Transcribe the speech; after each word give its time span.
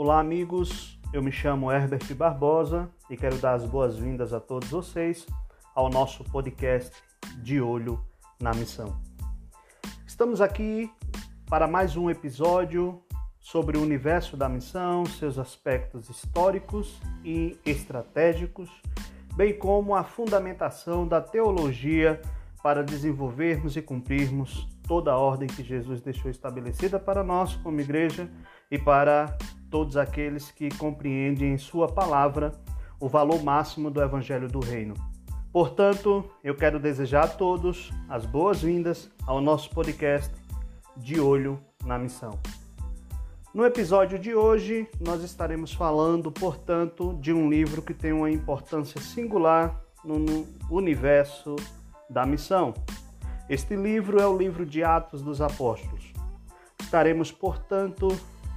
Olá, 0.00 0.20
amigos. 0.20 0.96
Eu 1.12 1.20
me 1.20 1.32
chamo 1.32 1.72
Herbert 1.72 2.14
Barbosa 2.14 2.88
e 3.10 3.16
quero 3.16 3.36
dar 3.38 3.54
as 3.54 3.64
boas-vindas 3.64 4.32
a 4.32 4.38
todos 4.38 4.68
vocês 4.68 5.26
ao 5.74 5.90
nosso 5.90 6.22
podcast 6.22 6.94
De 7.38 7.60
Olho 7.60 8.00
na 8.40 8.54
Missão. 8.54 8.96
Estamos 10.06 10.40
aqui 10.40 10.88
para 11.46 11.66
mais 11.66 11.96
um 11.96 12.08
episódio 12.08 13.02
sobre 13.40 13.76
o 13.76 13.82
universo 13.82 14.36
da 14.36 14.48
missão, 14.48 15.04
seus 15.04 15.36
aspectos 15.36 16.08
históricos 16.08 17.00
e 17.24 17.58
estratégicos, 17.66 18.70
bem 19.34 19.58
como 19.58 19.96
a 19.96 20.04
fundamentação 20.04 21.08
da 21.08 21.20
teologia 21.20 22.22
para 22.62 22.84
desenvolvermos 22.84 23.76
e 23.76 23.82
cumprirmos 23.82 24.68
toda 24.86 25.10
a 25.10 25.18
ordem 25.18 25.48
que 25.48 25.64
Jesus 25.64 26.00
deixou 26.00 26.30
estabelecida 26.30 27.00
para 27.00 27.24
nós 27.24 27.56
como 27.56 27.80
igreja 27.80 28.30
e 28.70 28.78
para 28.78 29.36
todos 29.70 29.96
aqueles 29.96 30.50
que 30.50 30.68
compreendem 30.76 31.54
em 31.54 31.58
Sua 31.58 31.88
palavra 31.88 32.52
o 33.00 33.08
valor 33.08 33.42
máximo 33.42 33.90
do 33.90 34.02
Evangelho 34.02 34.48
do 34.48 34.60
Reino. 34.60 34.94
Portanto, 35.52 36.24
eu 36.42 36.54
quero 36.54 36.78
desejar 36.78 37.24
a 37.24 37.28
todos 37.28 37.90
as 38.08 38.26
boas-vindas 38.26 39.10
ao 39.26 39.40
nosso 39.40 39.70
podcast 39.70 40.32
De 40.96 41.20
Olho 41.20 41.58
na 41.84 41.98
Missão. 41.98 42.38
No 43.54 43.64
episódio 43.64 44.18
de 44.18 44.34
hoje, 44.34 44.86
nós 45.00 45.22
estaremos 45.22 45.72
falando, 45.72 46.30
portanto, 46.30 47.18
de 47.20 47.32
um 47.32 47.48
livro 47.48 47.80
que 47.80 47.94
tem 47.94 48.12
uma 48.12 48.30
importância 48.30 49.00
singular 49.00 49.82
no 50.04 50.46
universo 50.70 51.56
da 52.10 52.26
missão. 52.26 52.74
Este 53.48 53.74
livro 53.74 54.20
é 54.20 54.26
o 54.26 54.36
livro 54.36 54.66
de 54.66 54.84
Atos 54.84 55.22
dos 55.22 55.40
Apóstolos. 55.40 56.12
Estaremos, 56.78 57.32
portanto, 57.32 58.08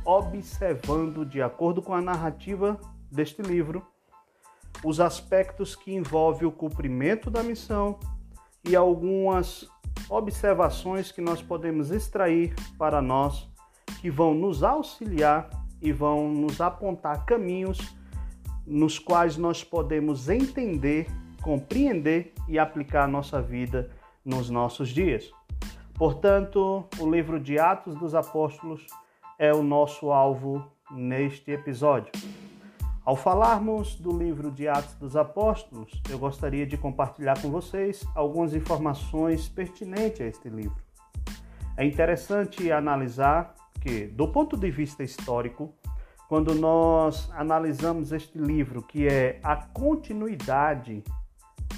observando, 0.06 1.26
de 1.26 1.42
acordo 1.42 1.82
com 1.82 1.94
a 1.94 2.02
narrativa 2.02 2.80
deste 3.12 3.42
livro, 3.42 3.86
os 4.84 5.00
aspectos 5.00 5.76
que 5.76 5.94
envolvem 5.94 6.48
o 6.48 6.52
cumprimento 6.52 7.30
da 7.30 7.44
missão 7.44 8.00
e 8.64 8.76
algumas 8.76 9.70
observações 10.10 11.12
que 11.12 11.22
nós 11.22 11.42
podemos 11.42 11.92
extrair 11.92 12.54
para 12.78 13.02
nós 13.02 13.50
que 14.00 14.10
vão 14.10 14.34
nos 14.34 14.64
auxiliar 14.64 15.50
e 15.82 15.92
vão 15.92 16.30
nos 16.30 16.62
apontar 16.62 17.26
caminhos 17.26 17.96
nos 18.66 18.98
quais 19.00 19.38
nós 19.38 19.64
podemos 19.64 20.30
entender, 20.30 21.08
compreender 21.42 22.34
e 22.48 22.58
aplicar 22.58 23.04
a 23.04 23.08
nossa 23.08 23.42
vida 23.42 23.90
nos 24.24 24.50
nossos 24.50 24.90
dias. 24.90 25.32
Portanto, 25.96 26.88
o 27.00 27.10
livro 27.10 27.40
de 27.40 27.60
Atos 27.60 27.96
dos 27.96 28.16
Apóstolos 28.16 28.86
é 29.42 29.52
o 29.52 29.64
nosso 29.64 30.11
alvo 30.11 30.64
neste 30.92 31.50
episódio. 31.50 32.11
Ao 33.03 33.16
falarmos 33.16 33.95
do 33.95 34.16
livro 34.16 34.52
de 34.52 34.67
Atos 34.67 34.94
dos 34.94 35.16
Apóstolos, 35.16 36.00
eu 36.11 36.20
gostaria 36.20 36.64
de 36.64 36.78
compartilhar 36.78 37.42
com 37.42 37.50
vocês 37.50 38.06
algumas 38.14 38.53
informações 38.53 39.50
pertinentes 39.50 40.22
a 40.22 40.25
este 40.25 40.48
livro. 40.48 40.78
É 41.75 41.83
interessante 41.83 42.72
analisar 42.72 43.56
que, 43.81 44.06
do 44.06 44.28
ponto 44.28 44.56
de 44.56 44.70
vista 44.70 45.03
histórico, 45.03 45.73
quando 46.30 46.53
nós 46.53 47.28
analisamos 47.33 48.11
este 48.11 48.38
livro, 48.38 48.83
que 48.83 49.08
é 49.08 49.39
a 49.42 49.55
continuidade 49.55 51.03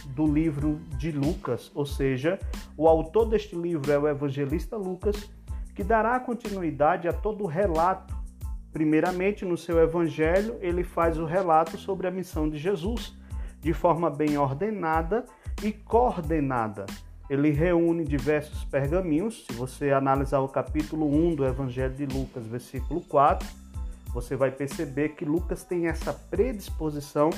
do 0.07 0.27
livro 0.27 0.81
de 0.97 1.13
Lucas, 1.13 1.71
ou 1.73 1.85
seja, 1.85 2.37
o 2.75 2.89
autor 2.89 3.29
deste 3.29 3.55
livro 3.55 3.89
é 3.89 3.97
o 3.97 4.05
evangelista 4.05 4.75
Lucas, 4.75 5.31
que 5.73 5.83
dará 5.83 6.19
continuidade 6.19 7.07
a 7.07 7.13
todo 7.13 7.43
o 7.43 7.47
relato. 7.47 8.15
Primeiramente, 8.71 9.45
no 9.45 9.57
seu 9.57 9.79
evangelho, 9.79 10.57
ele 10.61 10.83
faz 10.83 11.17
o 11.17 11.25
relato 11.25 11.77
sobre 11.77 12.07
a 12.07 12.11
missão 12.11 12.49
de 12.49 12.57
Jesus, 12.57 13.15
de 13.59 13.73
forma 13.73 14.09
bem 14.09 14.37
ordenada 14.37 15.25
e 15.63 15.71
coordenada. 15.71 16.85
Ele 17.29 17.51
reúne 17.51 18.03
diversos 18.03 18.63
pergaminhos. 18.65 19.45
Se 19.45 19.53
você 19.53 19.91
analisar 19.91 20.39
o 20.39 20.49
capítulo 20.49 21.07
1 21.07 21.35
do 21.35 21.45
Evangelho 21.45 21.93
de 21.93 22.05
Lucas, 22.05 22.45
versículo 22.45 23.01
4, 23.01 23.47
você 24.13 24.35
vai 24.35 24.51
perceber 24.51 25.09
que 25.09 25.25
Lucas 25.25 25.63
tem 25.63 25.87
essa 25.87 26.13
predisposição 26.13 27.29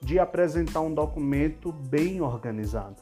de 0.00 0.18
apresentar 0.18 0.80
um 0.80 0.92
documento 0.92 1.72
bem 1.72 2.20
organizado. 2.20 2.96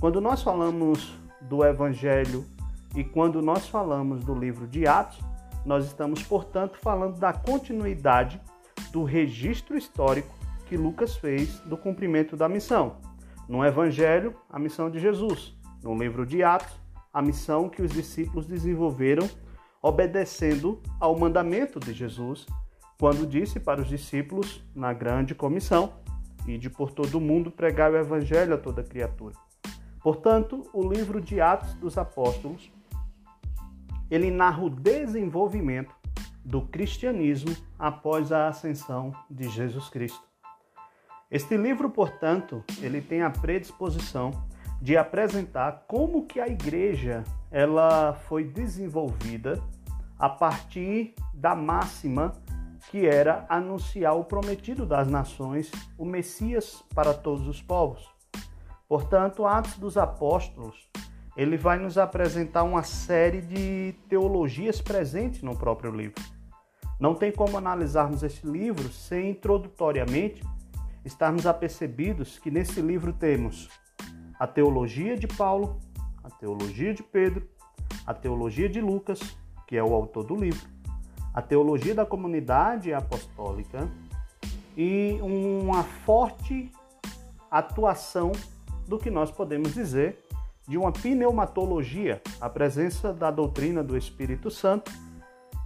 Quando 0.00 0.20
nós 0.20 0.42
falamos 0.42 1.16
do 1.40 1.64
Evangelho 1.64 2.44
e 2.94 3.02
quando 3.02 3.42
nós 3.42 3.68
falamos 3.68 4.24
do 4.24 4.34
livro 4.34 4.66
de 4.66 4.86
Atos, 4.86 5.18
nós 5.64 5.86
estamos, 5.86 6.22
portanto, 6.22 6.78
falando 6.78 7.18
da 7.18 7.32
continuidade 7.32 8.40
do 8.92 9.02
registro 9.02 9.76
histórico 9.76 10.34
que 10.66 10.76
Lucas 10.76 11.16
fez 11.16 11.58
do 11.60 11.76
cumprimento 11.76 12.36
da 12.36 12.48
missão. 12.48 12.96
No 13.48 13.64
Evangelho, 13.64 14.34
a 14.48 14.58
missão 14.58 14.90
de 14.90 14.98
Jesus. 14.98 15.54
No 15.82 15.96
livro 15.96 16.24
de 16.24 16.42
Atos, 16.42 16.80
a 17.12 17.20
missão 17.20 17.68
que 17.68 17.82
os 17.82 17.92
discípulos 17.92 18.46
desenvolveram 18.46 19.28
obedecendo 19.82 20.80
ao 20.98 21.18
mandamento 21.18 21.78
de 21.78 21.92
Jesus, 21.92 22.46
quando 22.98 23.26
disse 23.26 23.60
para 23.60 23.82
os 23.82 23.88
discípulos 23.88 24.64
na 24.74 24.94
grande 24.94 25.34
comissão: 25.34 25.92
Ide 26.46 26.70
por 26.70 26.90
todo 26.90 27.16
o 27.16 27.20
mundo 27.20 27.50
pregar 27.50 27.92
o 27.92 27.96
Evangelho 27.98 28.54
a 28.54 28.58
toda 28.58 28.82
criatura. 28.82 29.34
Portanto, 30.02 30.66
o 30.72 30.88
livro 30.88 31.20
de 31.20 31.40
Atos 31.40 31.74
dos 31.74 31.98
Apóstolos 31.98 32.72
ele 34.10 34.30
narra 34.30 34.62
o 34.62 34.70
desenvolvimento 34.70 35.94
do 36.44 36.62
cristianismo 36.62 37.54
após 37.78 38.30
a 38.30 38.48
ascensão 38.48 39.12
de 39.30 39.48
Jesus 39.48 39.88
Cristo. 39.88 40.22
Este 41.30 41.56
livro, 41.56 41.90
portanto, 41.90 42.62
ele 42.80 43.00
tem 43.00 43.22
a 43.22 43.30
predisposição 43.30 44.30
de 44.80 44.96
apresentar 44.96 45.84
como 45.88 46.26
que 46.26 46.38
a 46.38 46.46
igreja 46.46 47.24
ela 47.50 48.12
foi 48.12 48.44
desenvolvida 48.44 49.62
a 50.18 50.28
partir 50.28 51.14
da 51.32 51.54
máxima 51.54 52.32
que 52.90 53.06
era 53.06 53.46
anunciar 53.48 54.14
o 54.14 54.24
prometido 54.24 54.84
das 54.84 55.08
nações, 55.08 55.70
o 55.96 56.04
Messias 56.04 56.84
para 56.94 57.14
todos 57.14 57.48
os 57.48 57.62
povos. 57.62 58.06
Portanto, 58.86 59.46
Atos 59.46 59.78
dos 59.78 59.96
Apóstolos 59.96 60.88
ele 61.36 61.56
vai 61.56 61.78
nos 61.78 61.98
apresentar 61.98 62.62
uma 62.62 62.82
série 62.82 63.40
de 63.40 63.94
teologias 64.08 64.80
presentes 64.80 65.42
no 65.42 65.56
próprio 65.56 65.90
livro. 65.90 66.22
Não 66.98 67.14
tem 67.14 67.32
como 67.32 67.58
analisarmos 67.58 68.22
este 68.22 68.46
livro 68.46 68.88
sem 68.88 69.30
introdutoriamente 69.30 70.42
estarmos 71.04 71.46
apercebidos 71.46 72.38
que 72.38 72.50
nesse 72.50 72.80
livro 72.80 73.12
temos 73.12 73.68
a 74.38 74.46
teologia 74.46 75.16
de 75.16 75.26
Paulo, 75.26 75.80
a 76.22 76.30
teologia 76.30 76.94
de 76.94 77.02
Pedro, 77.02 77.48
a 78.06 78.14
teologia 78.14 78.68
de 78.68 78.80
Lucas, 78.80 79.20
que 79.66 79.76
é 79.76 79.82
o 79.82 79.92
autor 79.92 80.24
do 80.24 80.36
livro, 80.36 80.66
a 81.32 81.42
teologia 81.42 81.94
da 81.94 82.06
comunidade 82.06 82.94
apostólica 82.94 83.88
e 84.76 85.18
uma 85.20 85.82
forte 85.82 86.70
atuação 87.50 88.32
do 88.86 88.98
que 88.98 89.10
nós 89.10 89.30
podemos 89.30 89.74
dizer 89.74 90.23
de 90.66 90.78
uma 90.78 90.92
pneumatologia, 90.92 92.22
a 92.40 92.48
presença 92.48 93.12
da 93.12 93.30
doutrina 93.30 93.82
do 93.82 93.96
Espírito 93.96 94.50
Santo, 94.50 94.90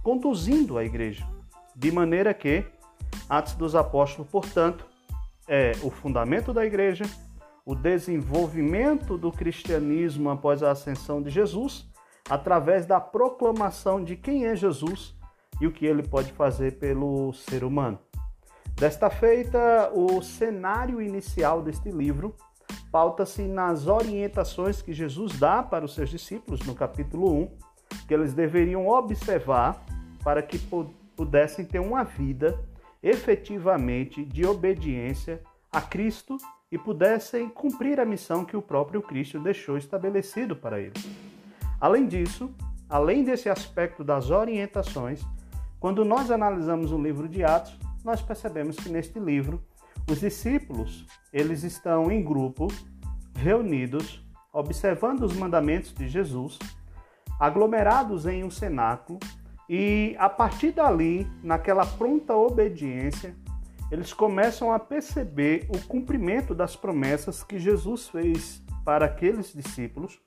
conduzindo 0.03 0.77
a 0.77 0.83
igreja, 0.83 1.27
de 1.75 1.91
maneira 1.91 2.33
que 2.33 2.65
Atos 3.29 3.53
dos 3.53 3.75
Apóstolos, 3.75 4.29
portanto, 4.29 4.85
é 5.47 5.71
o 5.81 5.89
fundamento 5.89 6.53
da 6.53 6.65
igreja, 6.65 7.05
o 7.65 7.73
desenvolvimento 7.73 9.17
do 9.17 9.31
cristianismo 9.31 10.29
após 10.29 10.61
a 10.61 10.71
ascensão 10.71 11.21
de 11.21 11.29
Jesus, 11.29 11.87
através 12.29 12.85
da 12.85 12.99
proclamação 12.99 14.03
de 14.03 14.15
quem 14.15 14.45
é 14.45 14.55
Jesus 14.55 15.15
e 15.61 15.67
o 15.67 15.71
que 15.71 15.85
ele 15.85 16.03
pode 16.03 16.31
fazer 16.33 16.77
pelo 16.79 17.33
ser 17.33 17.63
humano. 17.63 17.99
Desta 18.75 19.09
feita, 19.09 19.91
o 19.93 20.21
cenário 20.21 21.01
inicial 21.01 21.61
deste 21.61 21.89
livro 21.89 22.35
pauta-se 22.91 23.43
nas 23.43 23.87
orientações 23.87 24.81
que 24.81 24.93
Jesus 24.93 25.37
dá 25.37 25.61
para 25.61 25.85
os 25.85 25.93
seus 25.93 26.09
discípulos 26.09 26.61
no 26.65 26.73
capítulo 26.73 27.33
1, 27.43 27.49
que 28.07 28.13
eles 28.13 28.33
deveriam 28.33 28.87
observar 28.87 29.83
para 30.23 30.41
que 30.41 30.59
pudessem 31.15 31.65
ter 31.65 31.79
uma 31.79 32.03
vida 32.03 32.59
efetivamente 33.01 34.25
de 34.25 34.45
obediência 34.45 35.41
a 35.71 35.81
Cristo 35.81 36.37
e 36.71 36.77
pudessem 36.77 37.49
cumprir 37.49 37.99
a 37.99 38.05
missão 38.05 38.45
que 38.45 38.57
o 38.57 38.61
próprio 38.61 39.01
Cristo 39.01 39.39
deixou 39.39 39.77
estabelecido 39.77 40.55
para 40.55 40.79
eles. 40.79 41.07
Além 41.79 42.07
disso, 42.07 42.53
além 42.89 43.23
desse 43.23 43.49
aspecto 43.49 44.03
das 44.03 44.29
orientações, 44.29 45.25
quando 45.79 46.03
nós 46.03 46.29
analisamos 46.29 46.91
o 46.91 47.01
livro 47.01 47.27
de 47.27 47.43
Atos, 47.43 47.77
nós 48.03 48.21
percebemos 48.21 48.75
que 48.75 48.89
neste 48.89 49.19
livro 49.19 49.63
os 50.09 50.19
discípulos, 50.19 51.05
eles 51.31 51.63
estão 51.63 52.11
em 52.11 52.23
grupo, 52.23 52.67
reunidos, 53.35 54.25
observando 54.51 55.23
os 55.23 55.35
mandamentos 55.35 55.93
de 55.93 56.07
Jesus, 56.07 56.57
aglomerados 57.39 58.25
em 58.25 58.43
um 58.43 58.49
cenáculo, 58.49 59.19
E 59.69 60.15
a 60.17 60.27
partir 60.27 60.71
dali, 60.71 61.27
naquela 61.43 61.85
pronta 61.85 62.33
obediência, 62.35 63.35
eles 63.91 64.11
começam 64.11 64.71
a 64.71 64.79
perceber 64.79 65.67
o 65.69 65.77
cumprimento 65.87 66.55
das 66.55 66.75
promessas 66.75 67.43
que 67.43 67.59
Jesus 67.59 68.07
fez 68.07 68.63
para 68.83 69.05
aqueles 69.05 69.53
discípulos, 69.53 70.19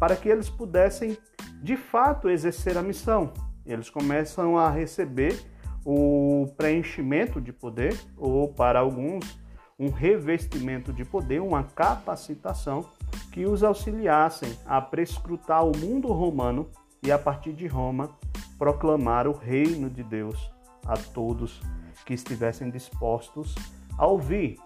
para 0.00 0.16
que 0.16 0.28
eles 0.28 0.50
pudessem 0.50 1.16
de 1.62 1.76
fato 1.76 2.28
exercer 2.28 2.76
a 2.76 2.82
missão. 2.82 3.32
Eles 3.64 3.88
começam 3.88 4.58
a 4.58 4.68
receber 4.68 5.40
o 5.84 6.52
preenchimento 6.56 7.40
de 7.40 7.52
poder, 7.52 7.98
ou 8.16 8.48
para 8.48 8.80
alguns, 8.80 9.38
um 9.78 9.90
revestimento 9.90 10.92
de 10.92 11.04
poder, 11.04 11.40
uma 11.40 11.64
capacitação 11.64 12.86
que 13.32 13.46
os 13.46 13.64
auxiliassem 13.64 14.56
a 14.66 14.80
prescrutar 14.80 15.66
o 15.66 15.76
mundo 15.76 16.08
romano 16.08 16.68
e, 17.02 17.10
a 17.10 17.18
partir 17.18 17.52
de 17.52 17.66
Roma, 17.66 18.10
proclamar 18.58 19.26
o 19.26 19.32
reino 19.32 19.90
de 19.90 20.02
Deus 20.02 20.50
a 20.86 20.94
todos 20.96 21.60
que 22.04 22.14
estivessem 22.14 22.70
dispostos 22.70 23.54
a 23.98 24.06
ouvir. 24.06 24.58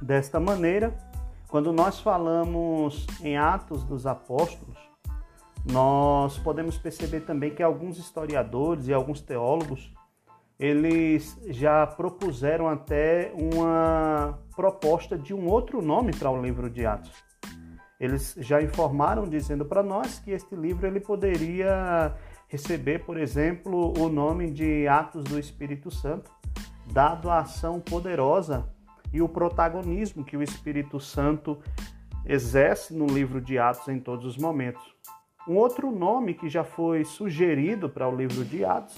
Desta 0.00 0.40
maneira, 0.40 0.96
quando 1.48 1.72
nós 1.72 2.00
falamos 2.00 3.06
em 3.22 3.36
Atos 3.36 3.84
dos 3.84 4.06
Apóstolos, 4.06 4.76
nós 5.64 6.38
podemos 6.38 6.76
perceber 6.76 7.20
também 7.20 7.54
que 7.54 7.62
alguns 7.62 7.98
historiadores 7.98 8.88
e 8.88 8.92
alguns 8.92 9.20
teólogos 9.20 9.92
eles 10.58 11.38
já 11.48 11.86
propuseram 11.86 12.68
até 12.68 13.32
uma 13.34 14.38
proposta 14.54 15.18
de 15.18 15.34
um 15.34 15.48
outro 15.48 15.82
nome 15.82 16.12
para 16.16 16.30
o 16.30 16.40
livro 16.40 16.70
de 16.70 16.86
Atos. 16.86 17.12
Eles 17.98 18.34
já 18.38 18.60
informaram 18.60 19.28
dizendo 19.28 19.64
para 19.64 19.82
nós 19.82 20.18
que 20.18 20.30
este 20.30 20.54
livro 20.54 20.86
ele 20.86 21.00
poderia 21.00 22.14
receber, 22.48 23.04
por 23.04 23.16
exemplo, 23.16 23.92
o 23.98 24.08
nome 24.08 24.50
de 24.50 24.86
Atos 24.86 25.24
do 25.24 25.38
Espírito 25.38 25.90
Santo, 25.90 26.30
dado 26.92 27.30
a 27.30 27.38
ação 27.38 27.80
poderosa 27.80 28.68
e 29.12 29.22
o 29.22 29.28
protagonismo 29.28 30.24
que 30.24 30.36
o 30.36 30.42
Espírito 30.42 30.98
Santo 31.00 31.58
exerce 32.26 32.94
no 32.94 33.06
livro 33.06 33.40
de 33.40 33.58
Atos 33.58 33.88
em 33.88 33.98
todos 33.98 34.26
os 34.26 34.36
momentos. 34.36 34.82
Um 35.48 35.56
outro 35.56 35.90
nome 35.90 36.34
que 36.34 36.48
já 36.48 36.62
foi 36.62 37.04
sugerido 37.04 37.88
para 37.88 38.08
o 38.08 38.14
livro 38.14 38.44
de 38.44 38.64
Atos 38.64 38.96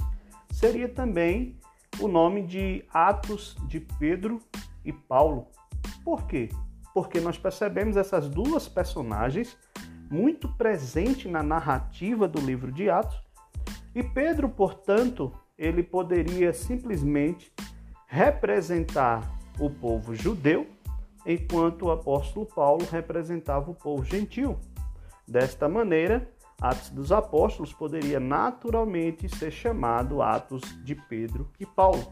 seria 0.55 0.89
também 0.89 1.59
o 1.99 2.07
nome 2.07 2.43
de 2.47 2.85
Atos 2.93 3.57
de 3.67 3.81
Pedro 3.81 4.41
e 4.85 4.93
Paulo. 4.93 5.49
Por 6.05 6.27
quê? 6.27 6.49
Porque 6.95 7.21
nós 7.21 7.37
percebemos 7.37 7.97
essas 7.97 8.29
duas 8.29 8.69
personagens 8.69 9.59
muito 10.09 10.49
presentes 10.57 11.31
na 11.31 11.43
narrativa 11.43 12.29
do 12.29 12.41
livro 12.41 12.71
de 12.71 12.89
Atos. 12.89 13.21
E 13.95 14.03
Pedro, 14.03 14.49
portanto, 14.49 15.33
ele 15.59 15.83
poderia 15.83 16.53
simplesmente 16.53 17.53
representar 18.07 19.37
o 19.59 19.69
povo 19.69 20.15
judeu, 20.15 20.69
enquanto 21.27 21.87
o 21.87 21.91
apóstolo 21.91 22.47
Paulo 22.47 22.87
representava 22.91 23.73
o 23.73 23.75
povo 23.75 24.05
gentil. 24.05 24.57
Desta 25.27 25.69
maneira, 25.69 26.31
Atos 26.65 26.89
dos 26.89 27.13
Apóstolos 27.13 27.75
poderia 27.75 28.19
naturalmente 28.19 29.29
ser 29.29 29.51
chamado 29.51 30.23
Atos 30.23 30.63
de 30.83 30.95
Pedro 30.95 31.51
e 31.61 31.67
Paulo. 31.67 32.11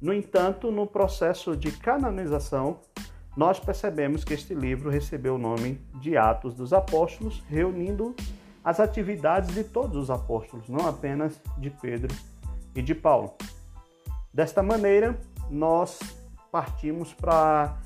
No 0.00 0.14
entanto, 0.14 0.72
no 0.72 0.86
processo 0.86 1.54
de 1.54 1.70
canonização, 1.70 2.80
nós 3.36 3.60
percebemos 3.60 4.24
que 4.24 4.32
este 4.32 4.54
livro 4.54 4.88
recebeu 4.88 5.34
o 5.34 5.38
nome 5.38 5.78
de 6.00 6.16
Atos 6.16 6.54
dos 6.54 6.72
Apóstolos, 6.72 7.44
reunindo 7.50 8.16
as 8.64 8.80
atividades 8.80 9.54
de 9.54 9.62
todos 9.62 9.94
os 9.94 10.10
apóstolos, 10.10 10.70
não 10.70 10.88
apenas 10.88 11.38
de 11.58 11.68
Pedro 11.68 12.16
e 12.74 12.80
de 12.80 12.94
Paulo. 12.94 13.34
Desta 14.32 14.62
maneira, 14.62 15.20
nós 15.50 15.98
partimos 16.50 17.12
para 17.12 17.76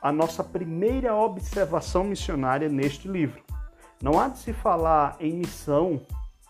a 0.00 0.10
nossa 0.10 0.42
primeira 0.42 1.14
observação 1.14 2.04
missionária 2.04 2.70
neste 2.70 3.06
livro. 3.06 3.45
Não 4.02 4.20
há 4.20 4.28
de 4.28 4.38
se 4.38 4.52
falar 4.52 5.16
em 5.18 5.32
missão 5.32 6.00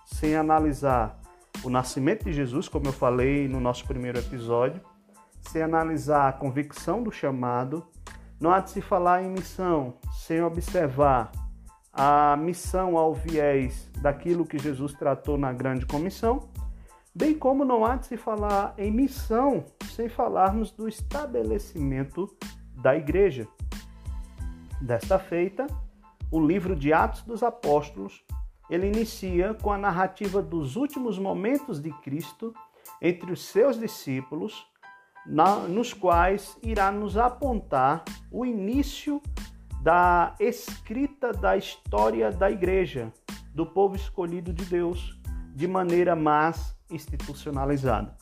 sem 0.04 0.34
analisar 0.34 1.20
o 1.62 1.70
nascimento 1.70 2.24
de 2.24 2.32
Jesus, 2.32 2.68
como 2.68 2.86
eu 2.86 2.92
falei 2.92 3.48
no 3.48 3.60
nosso 3.60 3.84
primeiro 3.84 4.18
episódio, 4.18 4.80
sem 5.42 5.62
analisar 5.62 6.28
a 6.28 6.32
convicção 6.32 7.02
do 7.02 7.12
chamado. 7.12 7.86
Não 8.40 8.50
há 8.50 8.60
de 8.60 8.70
se 8.70 8.80
falar 8.80 9.22
em 9.22 9.30
missão 9.30 9.94
sem 10.12 10.42
observar 10.42 11.30
a 11.92 12.36
missão 12.36 12.98
ao 12.98 13.14
viés 13.14 13.90
daquilo 14.02 14.44
que 14.44 14.58
Jesus 14.58 14.92
tratou 14.92 15.38
na 15.38 15.52
grande 15.52 15.86
comissão, 15.86 16.48
bem 17.14 17.34
como 17.34 17.64
não 17.64 17.84
há 17.84 17.96
de 17.96 18.06
se 18.06 18.16
falar 18.16 18.74
em 18.76 18.90
missão 18.90 19.64
sem 19.94 20.08
falarmos 20.08 20.70
do 20.72 20.86
estabelecimento 20.86 22.28
da 22.74 22.94
igreja. 22.94 23.48
Desta 24.80 25.18
feita, 25.18 25.66
o 26.30 26.40
livro 26.40 26.74
de 26.74 26.92
Atos 26.92 27.22
dos 27.22 27.42
Apóstolos, 27.42 28.24
ele 28.68 28.88
inicia 28.88 29.54
com 29.54 29.72
a 29.72 29.78
narrativa 29.78 30.42
dos 30.42 30.76
últimos 30.76 31.18
momentos 31.18 31.80
de 31.80 31.90
Cristo 32.02 32.52
entre 33.00 33.32
os 33.32 33.44
seus 33.44 33.78
discípulos, 33.78 34.66
na, 35.24 35.56
nos 35.56 35.92
quais 35.92 36.56
irá 36.62 36.90
nos 36.90 37.16
apontar 37.16 38.04
o 38.30 38.44
início 38.44 39.20
da 39.82 40.34
escrita 40.40 41.32
da 41.32 41.56
história 41.56 42.30
da 42.32 42.50
igreja, 42.50 43.12
do 43.54 43.64
povo 43.64 43.94
escolhido 43.94 44.52
de 44.52 44.64
Deus, 44.64 45.18
de 45.54 45.66
maneira 45.66 46.16
mais 46.16 46.76
institucionalizada. 46.90 48.16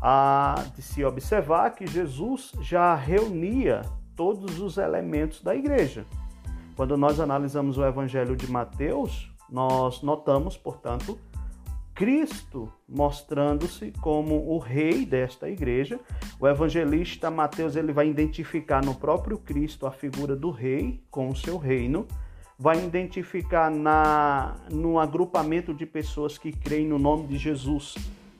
Há 0.00 0.54
de 0.74 0.82
se 0.82 1.04
observar 1.04 1.70
que 1.74 1.86
Jesus 1.86 2.52
já 2.60 2.94
reunia 2.94 3.82
todos 4.16 4.60
os 4.60 4.78
elementos 4.78 5.42
da 5.42 5.54
igreja 5.54 6.04
quando 6.82 6.96
nós 6.96 7.20
analisamos 7.20 7.78
o 7.78 7.86
Evangelho 7.86 8.34
de 8.34 8.50
Mateus, 8.50 9.32
nós 9.48 10.02
notamos, 10.02 10.56
portanto, 10.56 11.16
Cristo 11.94 12.72
mostrando-se 12.88 13.92
como 14.00 14.50
o 14.50 14.58
rei 14.58 15.06
desta 15.06 15.48
igreja. 15.48 16.00
O 16.40 16.48
evangelista 16.48 17.30
Mateus 17.30 17.76
ele 17.76 17.92
vai 17.92 18.08
identificar 18.08 18.84
no 18.84 18.96
próprio 18.96 19.38
Cristo 19.38 19.86
a 19.86 19.92
figura 19.92 20.34
do 20.34 20.50
rei 20.50 21.00
com 21.08 21.28
o 21.28 21.36
seu 21.36 21.56
reino, 21.56 22.04
vai 22.58 22.84
identificar 22.84 23.70
na 23.70 24.56
no 24.68 24.98
agrupamento 24.98 25.72
de 25.72 25.86
pessoas 25.86 26.36
que 26.36 26.50
creem 26.50 26.88
no 26.88 26.98
nome 26.98 27.28
de 27.28 27.38
Jesus, 27.38 27.94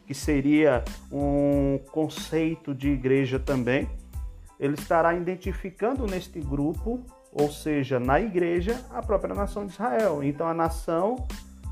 que 0.04 0.14
seria 0.14 0.82
um 1.12 1.78
conceito 1.92 2.74
de 2.74 2.88
igreja 2.88 3.38
também. 3.38 3.88
Ele 4.58 4.74
estará 4.74 5.14
identificando 5.14 6.08
neste 6.08 6.40
grupo 6.40 7.04
ou 7.32 7.50
seja, 7.50 7.98
na 7.98 8.20
igreja, 8.20 8.84
a 8.90 9.02
própria 9.02 9.34
nação 9.34 9.64
de 9.64 9.72
Israel. 9.72 10.22
Então 10.22 10.46
a 10.46 10.52
nação 10.52 11.26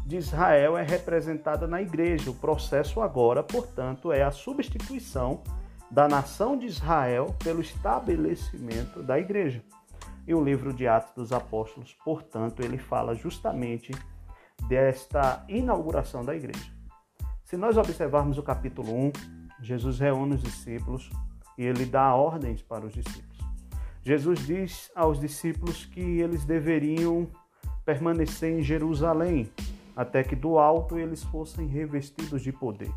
de 0.06 0.16
Israel 0.16 0.76
é 0.76 0.82
representada 0.82 1.66
na 1.66 1.82
igreja. 1.82 2.30
O 2.30 2.34
processo 2.34 3.00
agora, 3.00 3.42
portanto, 3.42 4.10
é 4.10 4.22
a 4.22 4.30
substituição 4.30 5.42
da 5.90 6.08
nação 6.08 6.56
de 6.56 6.66
Israel 6.66 7.34
pelo 7.44 7.60
estabelecimento 7.60 9.02
da 9.02 9.18
igreja. 9.18 9.62
E 10.26 10.34
o 10.34 10.42
livro 10.42 10.72
de 10.72 10.86
Atos 10.86 11.12
dos 11.14 11.32
Apóstolos, 11.32 11.96
portanto, 12.04 12.60
ele 12.62 12.78
fala 12.78 13.14
justamente 13.14 13.92
desta 14.68 15.44
inauguração 15.48 16.24
da 16.24 16.34
igreja. 16.34 16.70
Se 17.44 17.56
nós 17.56 17.76
observarmos 17.76 18.38
o 18.38 18.42
capítulo 18.42 18.94
1, 18.94 19.12
Jesus 19.60 19.98
reúne 19.98 20.36
os 20.36 20.42
discípulos 20.42 21.10
e 21.58 21.64
ele 21.64 21.84
dá 21.84 22.14
ordens 22.14 22.62
para 22.62 22.86
os 22.86 22.92
discípulos. 22.92 23.29
Jesus 24.02 24.46
diz 24.46 24.90
aos 24.94 25.20
discípulos 25.20 25.84
que 25.84 26.00
eles 26.00 26.44
deveriam 26.44 27.28
permanecer 27.84 28.58
em 28.58 28.62
Jerusalém, 28.62 29.50
até 29.94 30.22
que 30.22 30.34
do 30.34 30.58
alto 30.58 30.98
eles 30.98 31.22
fossem 31.24 31.66
revestidos 31.66 32.42
de 32.42 32.52
poder. 32.52 32.90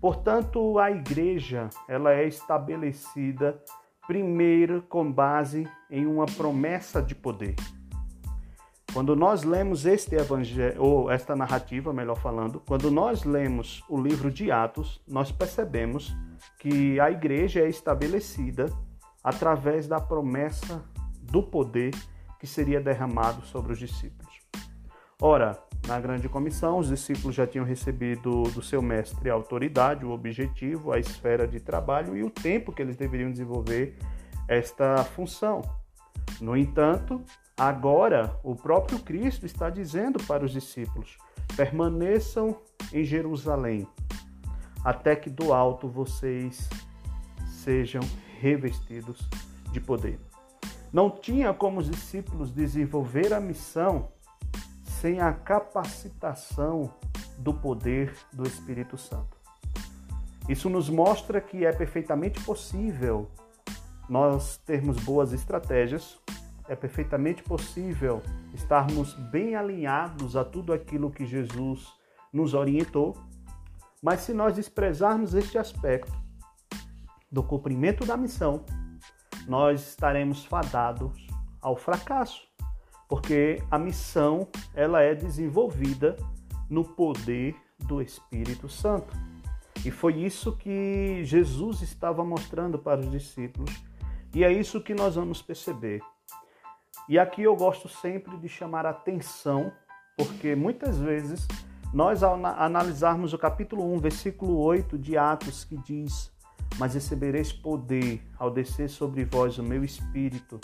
Portanto, 0.00 0.78
a 0.78 0.90
igreja, 0.90 1.70
ela 1.88 2.12
é 2.12 2.26
estabelecida 2.26 3.60
primeiro 4.06 4.82
com 4.82 5.10
base 5.10 5.68
em 5.90 6.06
uma 6.06 6.26
promessa 6.26 7.02
de 7.02 7.14
poder. 7.14 7.54
Quando 8.92 9.14
nós 9.14 9.42
lemos 9.42 9.84
este 9.84 10.14
evangelho, 10.14 10.82
ou 10.82 11.10
esta 11.10 11.36
narrativa, 11.36 11.92
melhor 11.92 12.16
falando, 12.16 12.62
quando 12.66 12.90
nós 12.90 13.24
lemos 13.24 13.84
o 13.88 14.00
livro 14.00 14.30
de 14.30 14.50
Atos, 14.50 15.02
nós 15.06 15.30
percebemos 15.30 16.16
que 16.58 16.98
a 16.98 17.10
igreja 17.10 17.60
é 17.60 17.68
estabelecida 17.68 18.72
através 19.26 19.88
da 19.88 19.98
promessa 19.98 20.84
do 21.20 21.42
poder 21.42 21.92
que 22.38 22.46
seria 22.46 22.80
derramado 22.80 23.44
sobre 23.44 23.72
os 23.72 23.78
discípulos. 23.80 24.32
Ora, 25.20 25.58
na 25.84 25.98
grande 25.98 26.28
comissão, 26.28 26.78
os 26.78 26.86
discípulos 26.86 27.34
já 27.34 27.44
tinham 27.44 27.66
recebido 27.66 28.44
do 28.44 28.62
seu 28.62 28.80
mestre 28.80 29.28
a 29.28 29.34
autoridade, 29.34 30.06
o 30.06 30.12
objetivo, 30.12 30.92
a 30.92 31.00
esfera 31.00 31.48
de 31.48 31.58
trabalho 31.58 32.16
e 32.16 32.22
o 32.22 32.30
tempo 32.30 32.70
que 32.70 32.80
eles 32.80 32.94
deveriam 32.94 33.32
desenvolver 33.32 33.98
esta 34.46 35.02
função. 35.02 35.60
No 36.40 36.56
entanto, 36.56 37.20
agora 37.58 38.38
o 38.44 38.54
próprio 38.54 39.00
Cristo 39.00 39.44
está 39.44 39.68
dizendo 39.68 40.22
para 40.22 40.44
os 40.44 40.52
discípulos 40.52 41.18
permaneçam 41.56 42.60
em 42.92 43.02
Jerusalém, 43.02 43.88
até 44.84 45.16
que 45.16 45.30
do 45.30 45.52
alto 45.52 45.88
vocês 45.88 46.68
sejam 47.46 48.02
revestidos 48.40 49.28
de 49.72 49.80
poder. 49.80 50.18
Não 50.92 51.10
tinha 51.10 51.52
como 51.52 51.80
os 51.80 51.90
discípulos 51.90 52.50
desenvolver 52.50 53.32
a 53.32 53.40
missão 53.40 54.08
sem 54.82 55.20
a 55.20 55.32
capacitação 55.32 56.94
do 57.38 57.52
poder 57.52 58.14
do 58.32 58.46
Espírito 58.46 58.96
Santo. 58.96 59.36
Isso 60.48 60.70
nos 60.70 60.88
mostra 60.88 61.40
que 61.40 61.66
é 61.66 61.72
perfeitamente 61.72 62.42
possível 62.44 63.28
nós 64.08 64.56
termos 64.58 64.96
boas 65.02 65.32
estratégias, 65.32 66.18
é 66.68 66.76
perfeitamente 66.76 67.42
possível 67.42 68.22
estarmos 68.54 69.14
bem 69.14 69.56
alinhados 69.56 70.36
a 70.36 70.44
tudo 70.44 70.72
aquilo 70.72 71.10
que 71.10 71.26
Jesus 71.26 71.92
nos 72.32 72.54
orientou, 72.54 73.16
mas 74.00 74.20
se 74.20 74.32
nós 74.32 74.54
desprezarmos 74.54 75.34
este 75.34 75.58
aspecto 75.58 76.25
do 77.30 77.42
cumprimento 77.42 78.04
da 78.04 78.16
missão, 78.16 78.64
nós 79.46 79.88
estaremos 79.88 80.44
fadados 80.44 81.26
ao 81.60 81.76
fracasso, 81.76 82.42
porque 83.08 83.62
a 83.70 83.78
missão 83.78 84.48
ela 84.74 85.00
é 85.02 85.14
desenvolvida 85.14 86.16
no 86.68 86.84
poder 86.84 87.54
do 87.78 88.00
Espírito 88.00 88.68
Santo. 88.68 89.14
E 89.84 89.90
foi 89.90 90.14
isso 90.16 90.56
que 90.56 91.22
Jesus 91.24 91.82
estava 91.82 92.24
mostrando 92.24 92.78
para 92.78 93.00
os 93.00 93.10
discípulos, 93.10 93.70
e 94.34 94.42
é 94.42 94.52
isso 94.52 94.80
que 94.80 94.94
nós 94.94 95.14
vamos 95.14 95.40
perceber. 95.40 96.02
E 97.08 97.18
aqui 97.18 97.42
eu 97.42 97.54
gosto 97.54 97.88
sempre 97.88 98.36
de 98.38 98.48
chamar 98.48 98.84
a 98.84 98.90
atenção, 98.90 99.72
porque 100.16 100.56
muitas 100.56 100.98
vezes 100.98 101.46
nós, 101.94 102.22
ao 102.22 102.34
analisarmos 102.44 103.32
o 103.32 103.38
capítulo 103.38 103.94
1, 103.94 103.98
versículo 103.98 104.58
8 104.58 104.98
de 104.98 105.16
Atos, 105.16 105.64
que 105.64 105.76
diz: 105.76 106.32
Mas 106.78 106.94
recebereis 106.94 107.52
poder 107.52 108.22
ao 108.38 108.50
descer 108.50 108.88
sobre 108.88 109.24
vós 109.24 109.58
o 109.58 109.62
meu 109.62 109.82
espírito, 109.84 110.60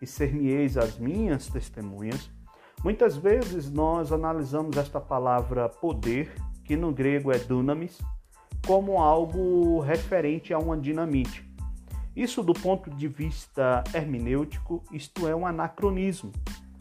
e 0.00 0.06
ser-me-eis 0.06 0.76
as 0.76 0.98
minhas 0.98 1.46
testemunhas. 1.48 2.30
Muitas 2.82 3.16
vezes 3.16 3.70
nós 3.70 4.12
analisamos 4.12 4.76
esta 4.76 5.00
palavra 5.00 5.68
poder, 5.68 6.34
que 6.64 6.76
no 6.76 6.92
grego 6.92 7.32
é 7.32 7.38
dunamis, 7.38 7.98
como 8.66 8.98
algo 8.98 9.80
referente 9.80 10.52
a 10.52 10.58
uma 10.58 10.76
dinamite. 10.76 11.50
Isso, 12.14 12.42
do 12.42 12.52
ponto 12.52 12.90
de 12.90 13.08
vista 13.08 13.82
hermenêutico, 13.92 14.82
isto 14.92 15.26
é 15.26 15.34
um 15.34 15.46
anacronismo. 15.46 16.32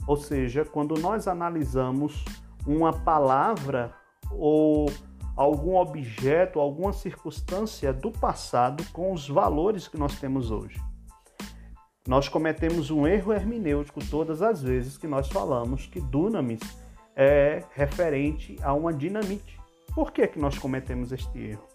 Ou 0.06 0.18
seja, 0.18 0.66
quando 0.66 0.96
nós 0.96 1.28
analisamos 1.28 2.24
uma 2.68 2.94
palavra 2.94 3.94
ou 4.32 4.92
algum 5.36 5.76
objeto, 5.76 6.60
alguma 6.60 6.94
circunstância 6.94 7.92
do 7.92 8.12
passado 8.12 8.84
com 8.92 9.12
os 9.12 9.28
valores 9.28 9.88
que 9.88 9.98
nós 9.98 10.20
temos 10.20 10.52
hoje. 10.52 10.80
Nós 12.08 12.28
cometemos 12.28 12.92
um 12.92 13.08
erro 13.08 13.32
hermenêutico 13.32 14.02
todas 14.10 14.42
as 14.42 14.62
vezes 14.62 14.98
que 14.98 15.08
nós 15.08 15.30
falamos 15.30 15.86
que 15.86 16.02
dunamis 16.02 16.62
é 17.16 17.64
referente 17.74 18.58
a 18.62 18.74
uma 18.74 18.94
dinamite. 18.94 19.60
Por 19.96 20.12
que, 20.12 20.28
que 20.28 20.40
nós 20.40 20.58
cometemos 20.58 21.12
este 21.12 21.40
erro? 21.40 21.68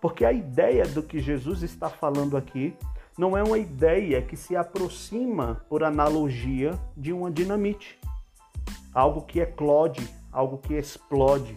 Porque 0.00 0.24
a 0.24 0.32
ideia 0.32 0.86
do 0.86 1.02
que 1.02 1.18
Jesus 1.18 1.62
está 1.62 1.88
falando 1.88 2.36
aqui 2.36 2.76
não 3.16 3.36
é 3.36 3.42
uma 3.42 3.58
ideia 3.58 4.20
que 4.20 4.36
se 4.36 4.54
aproxima 4.54 5.64
por 5.68 5.82
analogia 5.82 6.78
de 6.96 7.12
uma 7.12 7.30
dinamite, 7.30 7.98
algo 8.92 9.22
que 9.22 9.40
eclode, 9.40 10.06
algo 10.30 10.58
que 10.58 10.74
explode. 10.74 11.56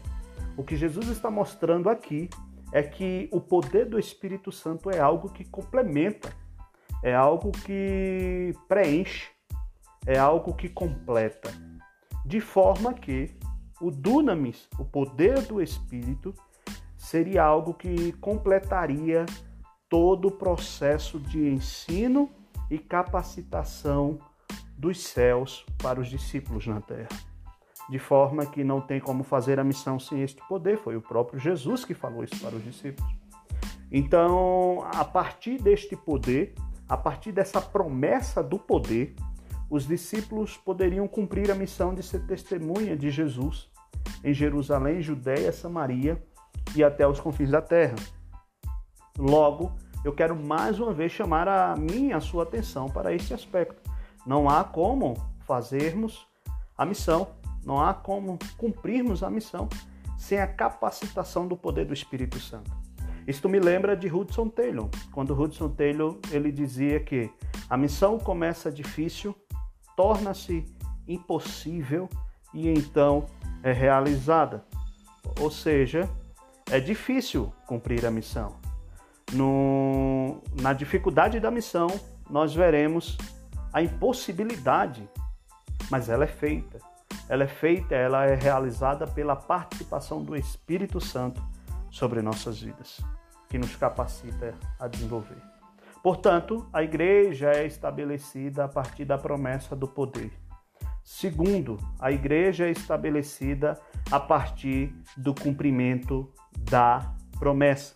O 0.57 0.63
que 0.63 0.75
Jesus 0.75 1.07
está 1.09 1.29
mostrando 1.29 1.87
aqui 1.87 2.29
é 2.73 2.81
que 2.81 3.29
o 3.31 3.39
poder 3.39 3.85
do 3.85 3.99
Espírito 3.99 4.51
Santo 4.51 4.89
é 4.89 4.99
algo 4.99 5.29
que 5.29 5.45
complementa, 5.45 6.33
é 7.03 7.13
algo 7.13 7.51
que 7.51 8.53
preenche, 8.67 9.29
é 10.05 10.17
algo 10.17 10.55
que 10.55 10.67
completa, 10.67 11.51
de 12.25 12.41
forma 12.41 12.91
que 12.91 13.37
o 13.79 13.91
dunamis, 13.91 14.67
o 14.79 14.83
poder 14.83 15.41
do 15.43 15.61
Espírito, 15.61 16.33
seria 16.97 17.43
algo 17.43 17.75
que 17.75 18.11
completaria 18.13 19.27
todo 19.87 20.29
o 20.29 20.31
processo 20.31 21.19
de 21.19 21.47
ensino 21.47 22.31
e 22.69 22.79
capacitação 22.79 24.17
dos 24.75 25.01
céus 25.03 25.63
para 25.77 25.99
os 25.99 26.09
discípulos 26.09 26.65
na 26.65 26.81
terra. 26.81 27.26
De 27.89 27.99
forma 27.99 28.45
que 28.45 28.63
não 28.63 28.81
tem 28.81 28.99
como 28.99 29.23
fazer 29.23 29.59
a 29.59 29.63
missão 29.63 29.99
sem 29.99 30.21
este 30.21 30.45
poder, 30.47 30.77
foi 30.77 30.97
o 30.97 31.01
próprio 31.01 31.39
Jesus 31.39 31.85
que 31.85 31.93
falou 31.93 32.23
isso 32.23 32.39
para 32.41 32.55
os 32.55 32.63
discípulos. 32.63 33.09
Então, 33.91 34.85
a 34.93 35.05
partir 35.05 35.61
deste 35.61 35.95
poder, 35.95 36.53
a 36.89 36.97
partir 36.97 37.31
dessa 37.31 37.61
promessa 37.61 38.43
do 38.43 38.59
poder, 38.59 39.15
os 39.69 39.87
discípulos 39.87 40.57
poderiam 40.57 41.07
cumprir 41.07 41.49
a 41.51 41.55
missão 41.55 41.93
de 41.93 42.03
ser 42.03 42.25
testemunha 42.25 42.95
de 42.95 43.09
Jesus 43.09 43.69
em 44.23 44.33
Jerusalém, 44.33 45.01
Judéia, 45.01 45.51
Samaria 45.51 46.21
e 46.75 46.83
até 46.83 47.07
os 47.07 47.19
confins 47.19 47.51
da 47.51 47.61
terra. 47.61 47.95
Logo, 49.17 49.71
eu 50.03 50.13
quero 50.13 50.35
mais 50.35 50.79
uma 50.79 50.93
vez 50.93 51.11
chamar 51.11 51.47
a 51.47 51.75
minha 51.75 52.17
a 52.17 52.21
sua 52.21 52.43
atenção 52.43 52.87
para 52.87 53.13
este 53.13 53.33
aspecto. 53.33 53.89
Não 54.25 54.49
há 54.49 54.63
como 54.63 55.15
fazermos 55.45 56.27
a 56.77 56.85
missão, 56.85 57.27
não 57.65 57.81
há 57.81 57.93
como 57.93 58.37
cumprirmos 58.57 59.23
a 59.23 59.29
missão 59.29 59.67
sem 60.17 60.39
a 60.39 60.47
capacitação 60.47 61.47
do 61.47 61.55
poder 61.55 61.85
do 61.85 61.93
Espírito 61.93 62.39
Santo. 62.39 62.71
Isto 63.27 63.49
me 63.49 63.59
lembra 63.59 63.95
de 63.95 64.07
Hudson 64.07 64.47
Taylor, 64.47 64.89
quando 65.11 65.39
Hudson 65.39 65.69
Taylor 65.69 66.17
ele 66.31 66.51
dizia 66.51 66.99
que 66.99 67.29
a 67.69 67.75
missão 67.75 68.17
começa 68.17 68.71
difícil, 68.71 69.35
torna-se 69.95 70.65
impossível 71.07 72.09
e 72.53 72.69
então 72.69 73.25
é 73.61 73.71
realizada. 73.71 74.63
Ou 75.41 75.51
seja, 75.51 76.09
é 76.71 76.79
difícil 76.79 77.51
cumprir 77.65 78.05
a 78.05 78.11
missão. 78.11 78.55
No, 79.33 80.41
na 80.61 80.71
dificuldade 80.71 81.39
da 81.39 81.51
missão, 81.51 81.87
nós 82.29 82.55
veremos 82.55 83.17
a 83.73 83.81
impossibilidade, 83.81 85.07
mas 85.91 86.07
ela 86.07 86.23
é 86.23 86.27
feita. 86.27 86.79
Ela 87.29 87.43
é 87.43 87.47
feita, 87.47 87.93
ela 87.93 88.25
é 88.25 88.35
realizada 88.35 89.05
pela 89.05 89.35
participação 89.35 90.23
do 90.23 90.35
Espírito 90.35 91.01
Santo 91.01 91.43
sobre 91.89 92.21
nossas 92.21 92.61
vidas, 92.61 92.99
que 93.49 93.57
nos 93.57 93.75
capacita 93.75 94.53
a 94.79 94.87
desenvolver. 94.87 95.37
Portanto, 96.01 96.67
a 96.71 96.83
igreja 96.83 97.51
é 97.51 97.65
estabelecida 97.65 98.65
a 98.65 98.67
partir 98.67 99.03
da 99.03 99.17
promessa 99.17 99.75
do 99.75 99.87
poder. 99.87 100.31
Segundo, 101.03 101.77
a 101.99 102.11
igreja 102.11 102.67
é 102.67 102.71
estabelecida 102.71 103.79
a 104.11 104.19
partir 104.19 104.93
do 105.17 105.33
cumprimento 105.33 106.31
da 106.69 107.13
promessa. 107.39 107.93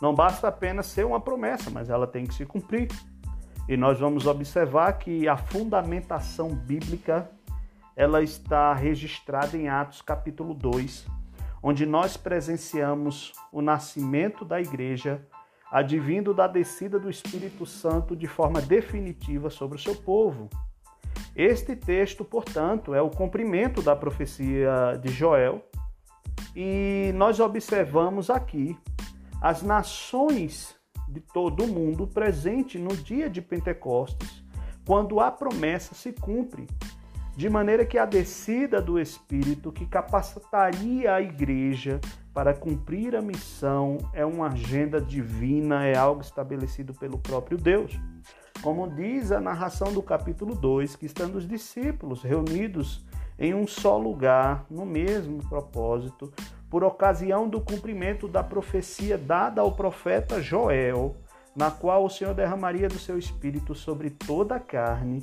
Não 0.00 0.14
basta 0.14 0.48
apenas 0.48 0.86
ser 0.86 1.04
uma 1.04 1.20
promessa, 1.20 1.70
mas 1.70 1.90
ela 1.90 2.06
tem 2.06 2.24
que 2.24 2.34
se 2.34 2.46
cumprir. 2.46 2.88
E 3.68 3.76
nós 3.76 3.98
vamos 4.00 4.26
observar 4.26 4.92
que 4.94 5.28
a 5.28 5.36
fundamentação 5.36 6.54
bíblica 6.54 7.30
ela 7.98 8.22
está 8.22 8.72
registrada 8.72 9.56
em 9.56 9.68
Atos 9.68 10.00
capítulo 10.00 10.54
2, 10.54 11.04
onde 11.60 11.84
nós 11.84 12.16
presenciamos 12.16 13.32
o 13.50 13.60
nascimento 13.60 14.44
da 14.44 14.60
igreja, 14.60 15.26
advindo 15.68 16.32
da 16.32 16.46
descida 16.46 16.96
do 16.96 17.10
Espírito 17.10 17.66
Santo 17.66 18.14
de 18.14 18.28
forma 18.28 18.60
definitiva 18.60 19.50
sobre 19.50 19.76
o 19.76 19.80
seu 19.80 19.96
povo. 19.96 20.48
Este 21.34 21.74
texto, 21.74 22.24
portanto, 22.24 22.94
é 22.94 23.02
o 23.02 23.10
cumprimento 23.10 23.82
da 23.82 23.96
profecia 23.96 24.96
de 25.02 25.08
Joel, 25.08 25.68
e 26.54 27.10
nós 27.16 27.40
observamos 27.40 28.30
aqui 28.30 28.78
as 29.42 29.60
nações 29.60 30.76
de 31.08 31.20
todo 31.20 31.64
o 31.64 31.66
mundo 31.66 32.06
presentes 32.06 32.80
no 32.80 32.96
dia 32.96 33.28
de 33.28 33.42
Pentecostes, 33.42 34.44
quando 34.86 35.18
a 35.18 35.32
promessa 35.32 35.96
se 35.96 36.12
cumpre, 36.12 36.68
de 37.38 37.48
maneira 37.48 37.86
que 37.86 37.96
a 37.96 38.04
descida 38.04 38.82
do 38.82 38.98
Espírito 38.98 39.70
que 39.70 39.86
capacitaria 39.86 41.14
a 41.14 41.22
igreja 41.22 42.00
para 42.34 42.52
cumprir 42.52 43.14
a 43.14 43.22
missão 43.22 43.96
é 44.12 44.26
uma 44.26 44.48
agenda 44.48 45.00
divina, 45.00 45.86
é 45.86 45.96
algo 45.96 46.20
estabelecido 46.20 46.92
pelo 46.94 47.16
próprio 47.16 47.56
Deus. 47.56 47.96
Como 48.60 48.90
diz 48.90 49.30
a 49.30 49.40
narração 49.40 49.92
do 49.92 50.02
capítulo 50.02 50.52
2, 50.52 50.96
que 50.96 51.06
estando 51.06 51.36
os 51.36 51.46
discípulos 51.46 52.24
reunidos 52.24 53.06
em 53.38 53.54
um 53.54 53.68
só 53.68 53.96
lugar, 53.96 54.66
no 54.68 54.84
mesmo 54.84 55.38
propósito, 55.48 56.32
por 56.68 56.82
ocasião 56.82 57.48
do 57.48 57.60
cumprimento 57.60 58.26
da 58.26 58.42
profecia 58.42 59.16
dada 59.16 59.60
ao 59.60 59.76
profeta 59.76 60.42
Joel, 60.42 61.14
na 61.54 61.70
qual 61.70 62.04
o 62.04 62.10
Senhor 62.10 62.34
derramaria 62.34 62.88
do 62.88 62.98
seu 62.98 63.16
espírito 63.16 63.76
sobre 63.76 64.10
toda 64.10 64.56
a 64.56 64.60
carne, 64.60 65.22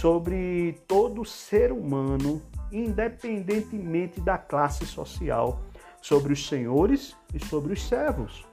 sobre 0.00 0.78
todo 0.86 1.24
ser 1.24 1.72
humano, 1.72 2.42
independentemente 2.70 4.20
da 4.20 4.36
classe 4.36 4.84
social, 4.84 5.62
sobre 6.02 6.34
os 6.34 6.46
senhores 6.46 7.16
e 7.32 7.42
sobre 7.42 7.72
os 7.72 7.82
servos. 7.82 8.44